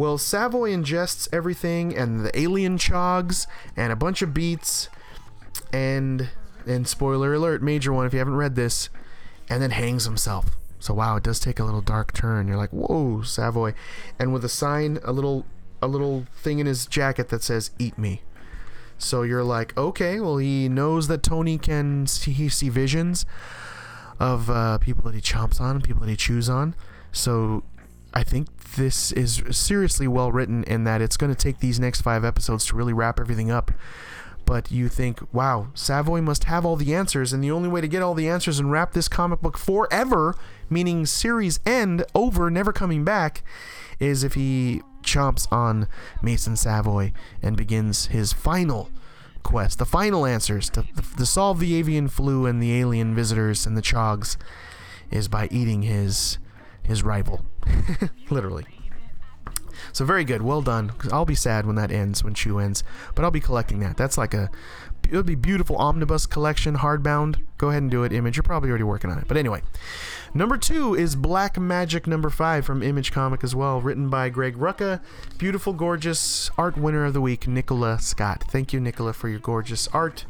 [0.01, 3.45] Well, Savoy ingests everything, and the alien chogs,
[3.77, 4.89] and a bunch of beets,
[5.71, 6.27] and
[6.65, 8.89] and spoiler alert, major one if you haven't read this,
[9.47, 10.57] and then hangs himself.
[10.79, 12.47] So wow, it does take a little dark turn.
[12.47, 13.75] You're like, whoa, Savoy,
[14.17, 15.45] and with a sign, a little
[15.83, 18.23] a little thing in his jacket that says "Eat me."
[18.97, 23.23] So you're like, okay, well he knows that Tony can see, he see visions
[24.19, 26.73] of uh, people that he chomps on, people that he chews on.
[27.11, 27.61] So
[28.13, 32.01] I think this is seriously well written in that it's going to take these next
[32.01, 33.71] five episodes to really wrap everything up.
[34.45, 37.87] But you think, wow, Savoy must have all the answers, and the only way to
[37.87, 40.35] get all the answers and wrap this comic book forever,
[40.69, 43.43] meaning series end, over, never coming back,
[43.99, 45.87] is if he chomps on
[46.21, 48.89] Mason Savoy and begins his final
[49.43, 50.85] quest, the final answers to,
[51.17, 54.37] to solve the avian flu and the alien visitors and the chogs,
[55.11, 56.37] is by eating his
[56.91, 57.43] his rival,
[58.29, 58.65] literally.
[59.93, 60.91] So very good, well done.
[61.11, 62.83] I'll be sad when that ends, when Chew ends,
[63.15, 63.97] but I'll be collecting that.
[63.97, 64.49] That's like a,
[65.09, 67.41] it'll be beautiful omnibus collection, hardbound.
[67.57, 68.37] Go ahead and do it, Image.
[68.37, 69.61] You're probably already working on it, but anyway.
[70.33, 74.55] Number two is Black Magick number five from Image Comic as well, written by Greg
[74.55, 75.01] Rucka.
[75.37, 78.45] Beautiful, gorgeous art winner of the week, Nicola Scott.
[78.47, 80.25] Thank you, Nicola, for your gorgeous art.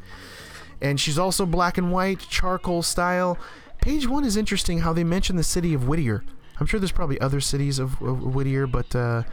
[0.82, 3.38] And she's also black and white, charcoal style.
[3.82, 6.24] Page one is interesting how they mention the city of Whittier.
[6.62, 9.24] I'm sure there's probably other cities of, of Whittier, but uh,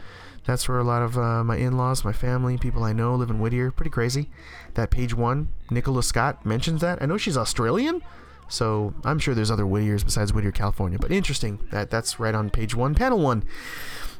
[0.45, 3.39] that's where a lot of uh, my in-laws, my family, people I know live in
[3.39, 3.69] Whittier.
[3.69, 4.31] Pretty crazy.
[4.73, 7.03] That page one, Nicola Scott mentions that.
[7.03, 8.01] I know she's Australian,
[8.47, 10.97] so I'm sure there's other Whittiers besides Whittier, California.
[10.97, 13.43] But interesting that that's right on page one, panel one.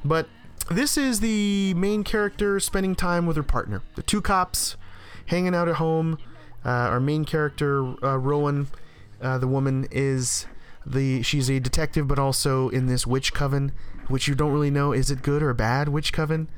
[0.06, 0.30] But
[0.70, 3.82] this is the main character spending time with her partner.
[3.96, 4.78] The two cops
[5.26, 6.20] hanging out at home.
[6.64, 8.68] Uh, our main character, uh, Rowan,
[9.20, 10.46] uh, the woman, is
[10.86, 13.72] the she's a detective, but also in this witch coven,
[14.08, 16.50] which you don't really know is it good or bad witch coven.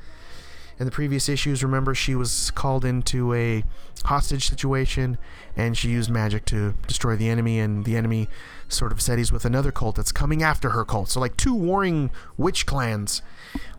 [0.80, 3.64] In the previous issues, remember she was called into a
[4.04, 5.20] hostage situation,
[5.56, 8.28] and she used magic to destroy the enemy, and the enemy
[8.68, 11.10] sort of said he's with another cult that's coming after her cult.
[11.10, 13.22] So like two warring witch clans.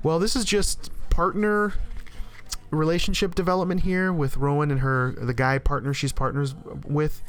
[0.03, 1.75] Well, this is just partner
[2.71, 6.55] relationship development here with Rowan and her the guy partner she's partners
[6.87, 7.23] with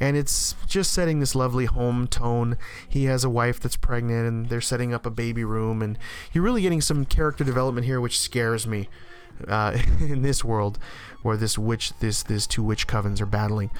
[0.00, 2.56] and it's just setting this lovely home tone.
[2.88, 5.98] He has a wife that's pregnant, and they're setting up a baby room, and
[6.32, 8.88] you're really getting some character development here, which scares me.
[9.46, 10.78] Uh, in this world,
[11.22, 13.70] where this witch, this this two witch covens are battling,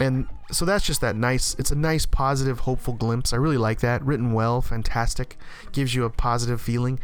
[0.00, 1.54] and so that's just that nice.
[1.60, 3.32] It's a nice, positive, hopeful glimpse.
[3.32, 4.04] I really like that.
[4.04, 5.36] Written well, fantastic,
[5.70, 6.98] gives you a positive feeling,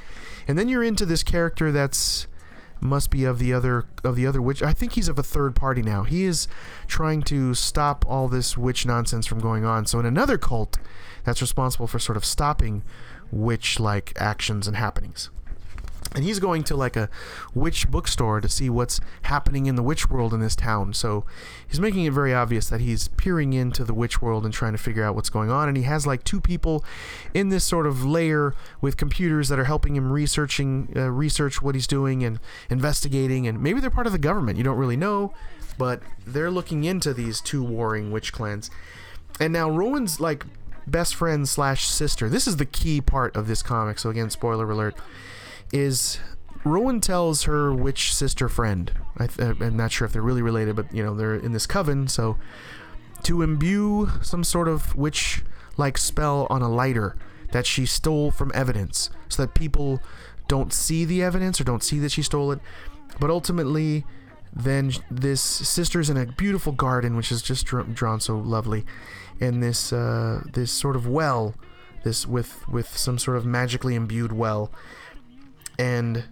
[0.48, 2.26] and then you're into this character that's
[2.80, 4.62] must be of the other of the other witch.
[4.62, 6.02] I think he's of a third party now.
[6.02, 6.48] He is
[6.86, 9.86] trying to stop all this witch nonsense from going on.
[9.86, 10.78] So in another cult
[11.24, 12.82] that's responsible for sort of stopping
[13.30, 15.30] witch like actions and happenings
[16.16, 17.10] and he's going to like a
[17.54, 20.94] witch bookstore to see what's happening in the witch world in this town.
[20.94, 21.26] So
[21.68, 24.78] he's making it very obvious that he's peering into the witch world and trying to
[24.78, 25.68] figure out what's going on.
[25.68, 26.82] And he has like two people
[27.34, 31.74] in this sort of layer with computers that are helping him researching uh, research what
[31.74, 32.40] he's doing and
[32.70, 33.46] investigating.
[33.46, 34.56] And maybe they're part of the government.
[34.56, 35.34] You don't really know,
[35.76, 38.70] but they're looking into these two warring witch clans.
[39.38, 40.46] And now Rowan's like
[40.86, 42.30] best friend slash sister.
[42.30, 43.98] This is the key part of this comic.
[43.98, 44.96] So again, spoiler alert
[45.72, 46.18] is
[46.64, 48.92] Rowan tells her witch sister friend.
[49.18, 52.08] I am not sure if they're really related, but you know they're in this coven.
[52.08, 52.36] So
[53.22, 57.16] to imbue some sort of witch-like spell on a lighter
[57.52, 60.00] that she stole from evidence, so that people
[60.48, 62.58] don't see the evidence or don't see that she stole it.
[63.20, 64.04] But ultimately,
[64.52, 68.84] then this sister's in a beautiful garden, which is just drawn so lovely,
[69.38, 71.54] in this uh, this sort of well,
[72.02, 74.72] this with with some sort of magically imbued well
[75.78, 76.24] and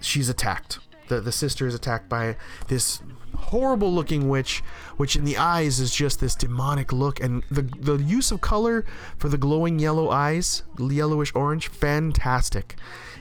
[0.00, 0.78] she's attacked.
[1.08, 2.36] The the sister is attacked by
[2.68, 3.02] this
[3.36, 4.62] horrible looking witch,
[4.96, 8.84] which in the eyes is just this demonic look, and the the use of color
[9.18, 12.76] for the glowing yellow eyes, yellowish orange, fantastic.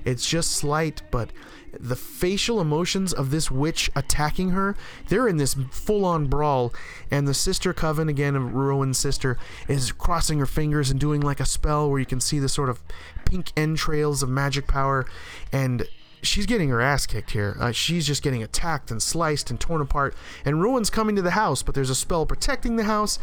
[0.05, 1.31] It's just slight, but
[1.79, 4.75] the facial emotions of this witch attacking her,
[5.07, 6.73] they're in this full on brawl,
[7.09, 11.39] and the sister coven, again, of Rowan's sister, is crossing her fingers and doing like
[11.39, 12.81] a spell where you can see the sort of
[13.25, 15.05] pink entrails of magic power,
[15.51, 15.87] and
[16.23, 17.55] she's getting her ass kicked here.
[17.59, 20.15] Uh, she's just getting attacked and sliced and torn apart.
[20.45, 23.19] And Rowan's coming to the house, but there's a spell protecting the house.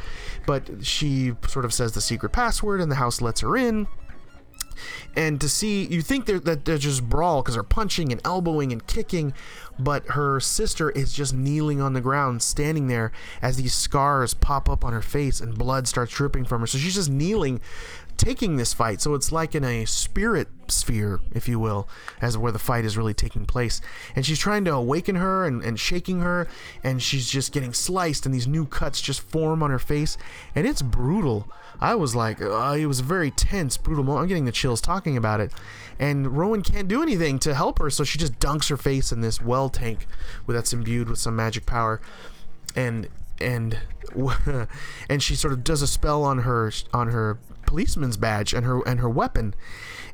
[0.47, 3.87] But she sort of says the secret password, and the house lets her in.
[5.17, 8.73] And to see you think they're, that they're just brawl because they're punching and elbowing
[8.73, 9.35] and kicking
[9.79, 14.69] but her sister is just kneeling on the ground standing there as these scars pop
[14.69, 16.67] up on her face and blood starts dripping from her.
[16.67, 17.61] So she's just kneeling
[18.19, 19.01] taking this fight.
[19.01, 21.89] So it's like in a spirit sphere, if you will,
[22.21, 23.81] as where the fight is really taking place.
[24.15, 26.49] And she's trying to awaken her and, and shaking her,
[26.83, 30.19] and she's just getting sliced, and these new cuts just form on her face,
[30.55, 31.51] and it's brutal.
[31.81, 34.23] I was like, uh, it was a very tense, brutal moment.
[34.23, 35.53] I'm getting the chills talking about it.
[35.99, 39.21] And Rowan can't do anything to help her, so she just dunks her face in
[39.21, 40.07] this well tank
[40.47, 42.01] that's imbued with some magic power.
[42.75, 43.09] And
[43.41, 43.79] and
[45.09, 47.39] and she sort of does a spell on her on her
[47.69, 49.55] policeman's badge and her and her weapon.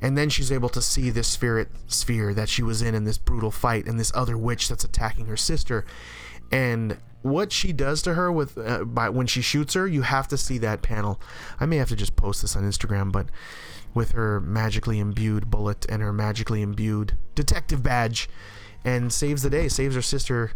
[0.02, 3.16] And then she's able to see this spirit sphere that she was in in this
[3.16, 5.86] brutal fight and this other witch that's attacking her sister.
[6.50, 10.28] And what she does to her with uh, by when she shoots her you have
[10.28, 11.20] to see that panel.
[11.58, 13.26] I may have to just post this on instagram but
[13.94, 18.28] with her magically imbued bullet and her magically imbued detective badge
[18.84, 20.52] and saves the day saves her sister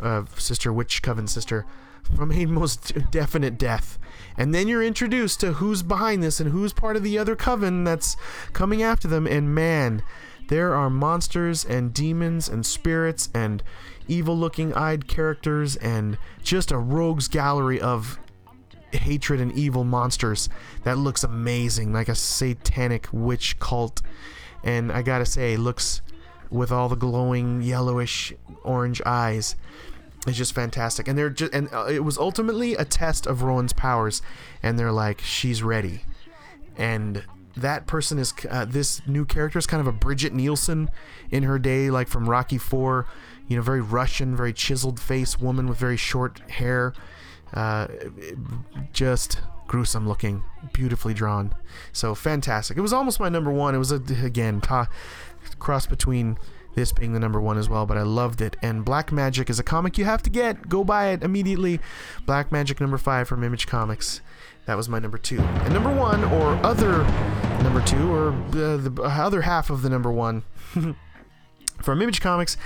[0.00, 1.66] uh, sister witch coven sister
[2.14, 3.98] from a most definite death.
[4.38, 7.84] And then you're introduced to who's behind this and who's part of the other coven
[7.84, 8.16] that's
[8.52, 9.26] coming after them.
[9.26, 10.02] And man,
[10.48, 13.62] there are monsters and demons and spirits and
[14.08, 18.18] evil looking eyed characters and just a rogues gallery of
[18.92, 20.48] hatred and evil monsters
[20.84, 24.00] that looks amazing like a satanic witch cult
[24.62, 26.00] and i gotta say looks
[26.50, 28.32] with all the glowing yellowish
[28.62, 29.56] orange eyes
[30.26, 33.72] it's just fantastic and they're just and uh, it was ultimately a test of rowan's
[33.72, 34.22] powers
[34.62, 36.02] and they're like she's ready
[36.76, 37.24] and
[37.56, 40.90] that person is uh, this new character is kind of a Brigitte Nielsen
[41.30, 43.06] in her day, like from Rocky Four.
[43.48, 46.92] You know, very Russian, very chiseled face woman with very short hair,
[47.54, 47.86] uh,
[48.92, 51.54] just gruesome looking, beautifully drawn.
[51.92, 52.76] So fantastic.
[52.76, 53.74] It was almost my number one.
[53.74, 54.88] It was a, again ta-
[55.58, 56.38] cross between
[56.76, 58.56] this being the number one as well, but I loved it.
[58.62, 60.68] And Black Magick is a comic you have to get.
[60.68, 61.80] Go buy it immediately.
[62.24, 64.20] Black Magick number five from Image Comics.
[64.66, 65.40] That was my number two.
[65.40, 67.02] And number one, or other
[67.62, 70.44] number two, or uh, the other half of the number one
[71.82, 72.56] from Image Comics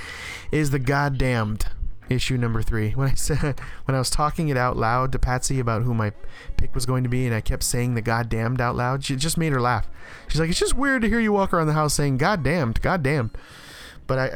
[0.51, 1.67] is the Goddamned
[2.11, 2.91] issue number three.
[2.97, 6.13] When I said when I was talking it out loud to Patsy about who my
[6.57, 9.39] pick was going to be, and I kept saying the goddamned out loud, she just
[9.39, 9.89] made her laugh.
[10.29, 13.31] She's like, "It's just weird to hear you walk around the house saying goddamned, goddamned."
[14.11, 14.27] But I,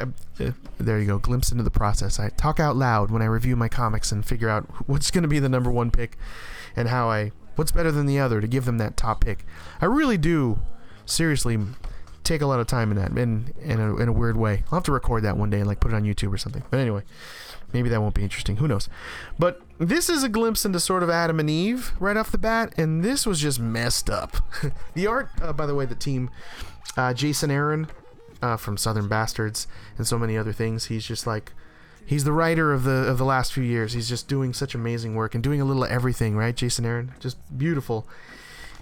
[0.45, 2.17] uh, there you go, glimpse into the process.
[2.17, 5.27] I talk out loud when I review my comics and figure out what's going to
[5.27, 6.17] be the number one pick,
[6.77, 9.45] and how I what's better than the other to give them that top pick.
[9.81, 10.61] I really do,
[11.05, 11.59] seriously,
[12.23, 14.63] take a lot of time in that, in in a, in a weird way.
[14.67, 16.63] I'll have to record that one day and like put it on YouTube or something.
[16.71, 17.03] But anyway,
[17.73, 18.55] maybe that won't be interesting.
[18.55, 18.87] Who knows?
[19.37, 22.73] But this is a glimpse into sort of Adam and Eve right off the bat,
[22.77, 24.37] and this was just messed up.
[24.93, 26.29] the art, uh, by the way, the team,
[26.95, 27.89] uh, Jason Aaron
[28.41, 29.67] uh, from Southern Bastards
[29.97, 30.85] and so many other things.
[30.85, 31.53] He's just like
[32.05, 33.93] he's the writer of the of the last few years.
[33.93, 37.13] He's just doing such amazing work and doing a little of everything, right, Jason Aaron?
[37.19, 38.07] Just beautiful.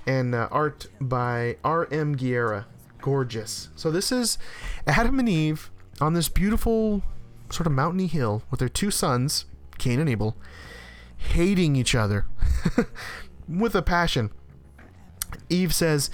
[0.05, 2.17] And uh, art by R.M.
[2.17, 2.65] Guerra,
[3.01, 3.69] gorgeous.
[3.75, 4.37] So this is
[4.85, 7.03] Adam and Eve on this beautiful
[7.49, 9.45] sort of mountainy hill with their two sons,
[9.77, 10.35] Cain and Abel,
[11.15, 12.25] hating each other
[13.47, 14.31] with a passion.
[15.49, 16.09] Eve says,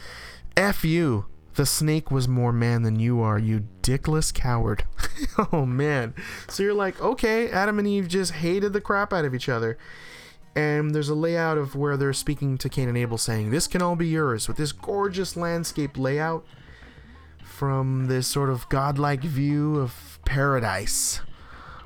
[0.56, 1.26] "F you."
[1.56, 4.86] The snake was more man than you are, you dickless coward.
[5.52, 6.14] oh man.
[6.48, 9.78] So you're like, okay, Adam and Eve just hated the crap out of each other.
[10.56, 13.82] And there's a layout of where they're speaking to Cain and Abel saying, This can
[13.82, 16.46] all be yours, with this gorgeous landscape layout
[17.44, 21.22] from this sort of godlike view of paradise,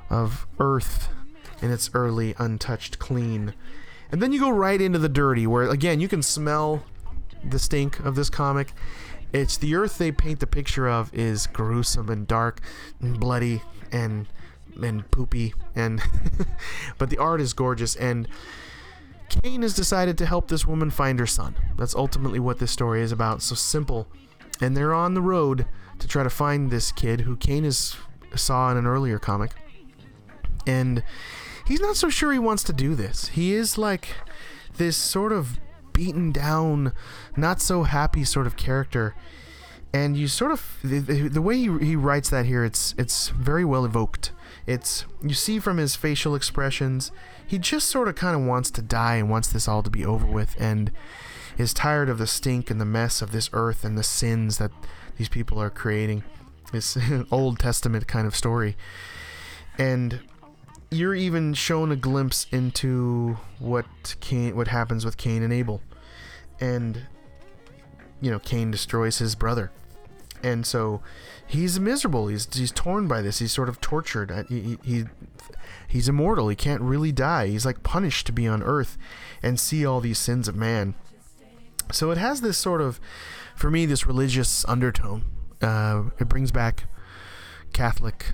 [0.08, 1.08] of earth
[1.60, 3.54] in its early, untouched clean.
[4.10, 6.84] And then you go right into the dirty, where again, you can smell
[7.44, 8.72] the stink of this comic
[9.34, 12.60] it's the Earth they paint the picture of is gruesome and dark
[13.00, 13.60] and bloody
[13.92, 14.26] and
[14.80, 16.00] and poopy and
[16.98, 18.28] but the art is gorgeous and
[19.28, 21.56] Cain has decided to help this woman find her son.
[21.76, 23.42] That's ultimately what this story is about.
[23.42, 24.06] So simple.
[24.60, 25.66] And they're on the road
[25.98, 27.96] to try to find this kid who Cain is
[28.36, 29.52] saw in an earlier comic.
[30.66, 31.02] And
[31.66, 33.28] he's not so sure he wants to do this.
[33.28, 34.08] He is like
[34.76, 35.58] this sort of
[35.94, 36.92] beaten down,
[37.36, 39.14] not so happy sort of character.
[39.94, 43.64] And you sort of the, the way he, he writes that here, it's it's very
[43.64, 44.32] well evoked.
[44.66, 47.12] It's you see from his facial expressions,
[47.46, 50.04] he just sort of kind of wants to die and wants this all to be
[50.04, 50.90] over with, and
[51.56, 54.72] is tired of the stink and the mess of this earth and the sins that
[55.16, 56.24] these people are creating.
[56.72, 56.98] This
[57.30, 58.76] Old Testament kind of story,
[59.78, 60.20] and
[60.94, 65.82] you're even shown a glimpse into what Cain, what happens with Cain and Abel,
[66.60, 67.06] and
[68.20, 69.70] you know, Cain destroys his brother.
[70.42, 71.00] And so
[71.46, 72.28] he's miserable.
[72.28, 73.38] He's he's torn by this.
[73.38, 74.30] He's sort of tortured.
[74.30, 75.04] Uh, he, he
[75.88, 76.48] he's immortal.
[76.48, 77.48] He can't really die.
[77.48, 78.96] He's like punished to be on earth
[79.42, 80.94] and see all these sins of man.
[81.92, 82.98] So it has this sort of,
[83.54, 85.24] for me, this religious undertone.
[85.60, 86.84] Uh, it brings back
[87.72, 88.32] Catholic,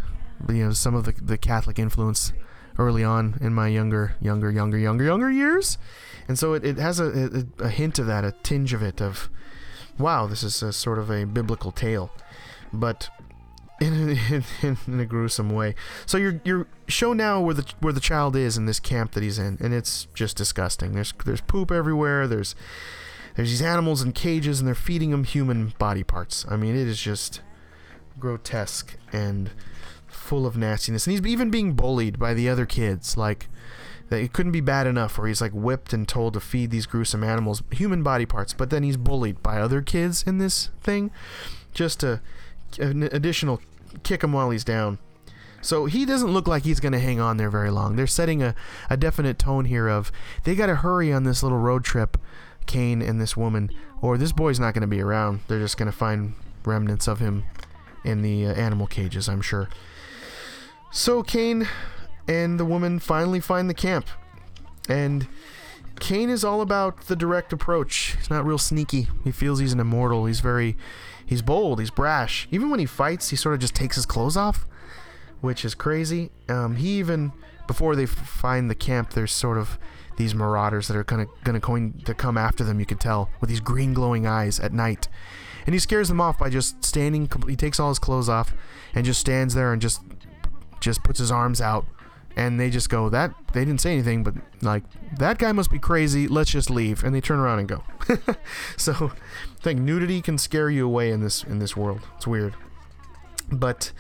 [0.49, 2.33] you know, some of the, the Catholic influence
[2.81, 5.79] early on in my younger, younger, younger, younger, younger years.
[6.27, 9.01] And so it, it has a, a, a hint of that, a tinge of it,
[9.01, 9.29] of,
[9.99, 12.11] wow, this is a sort of a biblical tale.
[12.73, 13.11] But
[13.81, 15.75] in a, in, in a gruesome way.
[16.07, 19.23] So you're you're show now where the where the child is in this camp that
[19.23, 20.93] he's in, and it's just disgusting.
[20.93, 22.29] There's there's poop everywhere.
[22.29, 22.55] There's
[23.37, 26.45] there's these animals in cages, and they're feeding them human body parts.
[26.49, 27.41] I mean, it is just
[28.19, 29.51] grotesque and
[30.31, 31.09] full of nastiness.
[31.09, 33.17] And he's even being bullied by the other kids.
[33.17, 33.49] Like
[34.13, 37.25] it couldn't be bad enough where he's like whipped and told to feed these gruesome
[37.25, 41.11] animals human body parts, but then he's bullied by other kids in this thing
[41.75, 42.21] just to
[42.79, 43.61] an additional
[44.05, 45.01] kick him while he's down.
[45.63, 47.97] So he doesn't look like he's going to hang on there very long.
[47.97, 48.55] They're setting a,
[48.89, 50.13] a definite tone here of
[50.45, 52.17] they got to hurry on this little road trip,
[52.67, 53.69] Cain and this woman,
[54.01, 55.41] or this boy's not going to be around.
[55.49, 57.47] They're just going to find remnants of him
[58.05, 59.69] in the uh, animal cages, I'm sure.
[60.91, 61.69] So Cain
[62.27, 64.09] and the woman finally find the camp.
[64.89, 65.29] And
[66.01, 68.17] Cain is all about the direct approach.
[68.19, 69.09] He's not real sneaky.
[69.23, 70.27] He feels he's an immortal.
[70.27, 70.77] He's very
[71.25, 72.49] he's bold, he's brash.
[72.51, 74.67] Even when he fights, he sort of just takes his clothes off,
[75.41, 76.31] which is crazy.
[76.49, 77.33] Um, he even
[77.69, 79.79] before they find the camp, there's sort of
[80.17, 82.81] these marauders that are kind of gonna going to come after them.
[82.81, 85.07] You can tell with these green glowing eyes at night,
[85.67, 87.31] and he scares them off by just standing.
[87.49, 88.53] He takes all his clothes off
[88.95, 90.01] and just stands there and just
[90.81, 91.87] just puts his arms out
[92.37, 94.85] and they just go that they didn't say anything but like
[95.19, 97.03] that guy must be crazy let's just leave.
[97.03, 97.83] And they turn around and go.
[98.77, 102.01] So i think nudity can scare you away in this in this world.
[102.17, 102.55] It's weird.
[103.51, 103.93] But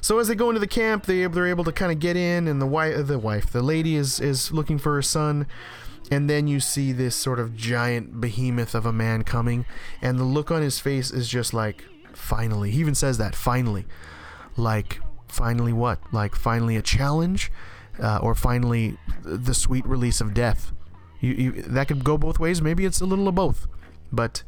[0.00, 2.48] so as they go into the camp they they're able to kind of get in
[2.48, 5.46] and the wife the wife the lady is is looking for her son.
[6.10, 9.64] And then you see this sort of giant behemoth of a man coming
[10.02, 11.84] and the look on his face is just like
[12.14, 12.70] finally.
[12.70, 13.86] He even says that finally.
[14.56, 15.00] Like
[15.30, 16.00] finally what?
[16.12, 17.50] Like finally a challenge,
[18.02, 20.72] uh, or finally the sweet release of death.
[21.20, 22.62] You, you that could go both ways.
[22.62, 23.66] Maybe it's a little of both,
[24.10, 24.42] but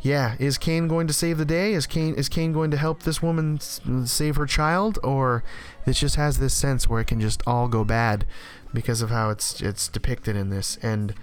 [0.00, 1.72] yeah, is Cain going to save the day?
[1.72, 5.42] Is Cain is Cain going to help this woman save her child, or
[5.86, 8.26] this just has this sense where it can just all go bad
[8.72, 11.14] because of how it's it's depicted in this and.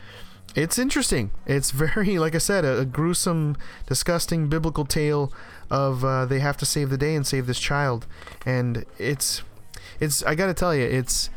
[0.53, 1.32] It's interesting.
[1.45, 3.55] It's very, like I said, a, a gruesome,
[3.88, 5.32] disgusting biblical tale
[5.72, 8.05] of uh, they have to save the day and save this child,
[8.45, 9.41] and it's
[9.99, 11.32] it's I gotta tell you it's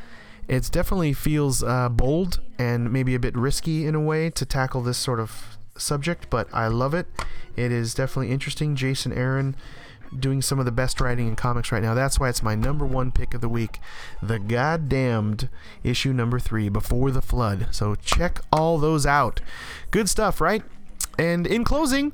[0.48, 4.82] it's definitely feels uh, bold and maybe a bit risky in a way to tackle
[4.82, 7.06] this sort of subject, but I love it.
[7.56, 8.76] It is definitely interesting.
[8.76, 9.56] Jason Aaron
[10.16, 11.94] doing some of the best writing in comics right now.
[11.94, 13.80] That's why it's my number one pick of the week.
[14.22, 15.48] The Goddamned
[15.82, 17.68] issue number three, Before the Flood.
[17.72, 19.40] So check all those out.
[19.90, 20.62] Good stuff, right?
[21.18, 22.12] And in closing,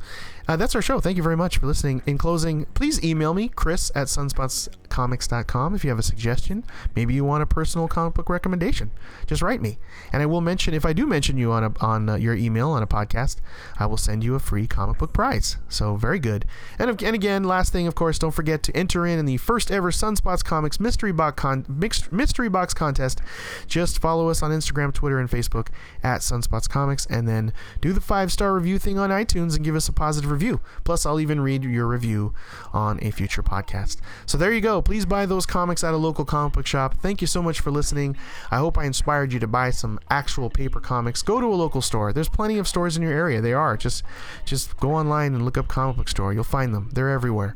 [0.48, 1.00] uh, that's our show.
[1.00, 2.02] Thank you very much for listening.
[2.06, 6.64] In closing, please email me, Chris at sunspotscomics.com, if you have a suggestion.
[6.96, 8.90] Maybe you want a personal comic book recommendation.
[9.26, 9.78] Just write me.
[10.12, 12.70] And I will mention, if I do mention you on, a, on uh, your email
[12.70, 13.36] on a podcast,
[13.78, 15.56] I will send you a free comic book prize.
[15.68, 16.44] So, very good.
[16.78, 19.70] And, and again, last thing, of course, don't forget to enter in in the first
[19.70, 21.64] ever Sunspots Comics mystery box, con-
[22.10, 23.20] mystery box contest.
[23.66, 25.68] Just follow us on Instagram, Twitter, and Facebook
[26.02, 29.76] at Sunspots Comics, and then do the five star review thing on iTunes and give
[29.76, 30.60] us a positive review review.
[30.84, 32.32] Plus, I'll even read your review
[32.72, 33.98] on a future podcast.
[34.24, 34.80] So there you go.
[34.80, 36.96] Please buy those comics at a local comic book shop.
[36.96, 38.16] Thank you so much for listening.
[38.50, 41.22] I hope I inspired you to buy some actual paper comics.
[41.22, 42.12] Go to a local store.
[42.12, 43.40] There's plenty of stores in your area.
[43.40, 43.76] They are.
[43.76, 44.02] Just
[44.44, 46.32] just go online and look up comic book store.
[46.32, 46.88] You'll find them.
[46.92, 47.54] They're everywhere.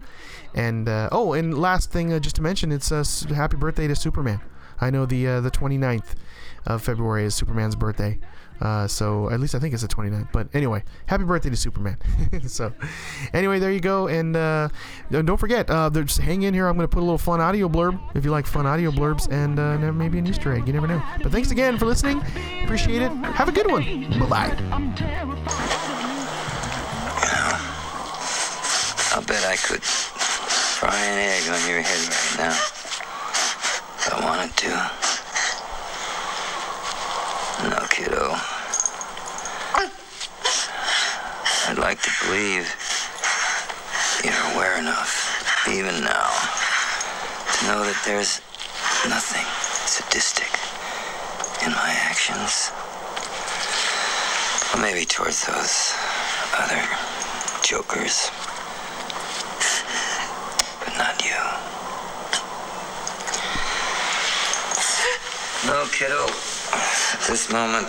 [0.55, 3.89] And uh, oh, and last thing uh, just to mention, it's a uh, happy birthday
[3.89, 4.41] to Superman.
[4.81, 6.15] I know the uh, the 29th
[6.67, 8.19] of February is Superman's birthday.
[8.61, 10.33] Uh, so at least I think it's the 29th.
[10.33, 11.99] But anyway, happy birthday to Superman.
[12.47, 12.73] so
[13.33, 14.09] anyway, there you go.
[14.09, 14.69] And uh,
[15.11, 16.67] don't forget, uh, just hang in here.
[16.67, 19.31] I'm going to put a little fun audio blurb if you like fun audio blurbs
[19.31, 20.67] and uh, maybe an Easter egg.
[20.67, 21.03] You never know.
[21.23, 22.23] But thanks again for listening.
[22.65, 23.11] Appreciate it.
[23.11, 23.83] Have a good one.
[24.19, 25.45] Bye bye.
[29.15, 32.51] I'll bet I could fry an egg on your head right now.
[33.97, 35.24] If I wanted to.
[37.95, 38.35] Kiddo.
[41.69, 42.67] I'd like to believe
[44.25, 46.27] you're aware enough, even now,
[47.55, 48.41] to know that there's
[49.07, 49.47] nothing
[49.87, 50.51] sadistic
[51.65, 52.73] in my actions.
[54.83, 55.95] Maybe towards those
[56.59, 56.83] other
[57.63, 58.29] jokers.
[60.83, 61.39] But not you.
[65.71, 66.54] No, kiddo.
[67.23, 67.89] This moment,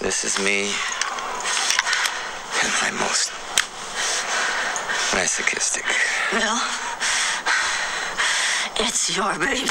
[0.00, 0.70] this is me
[2.62, 3.32] and my most
[5.14, 5.84] masochistic.
[6.32, 6.60] Well,
[8.78, 9.70] it's your baby.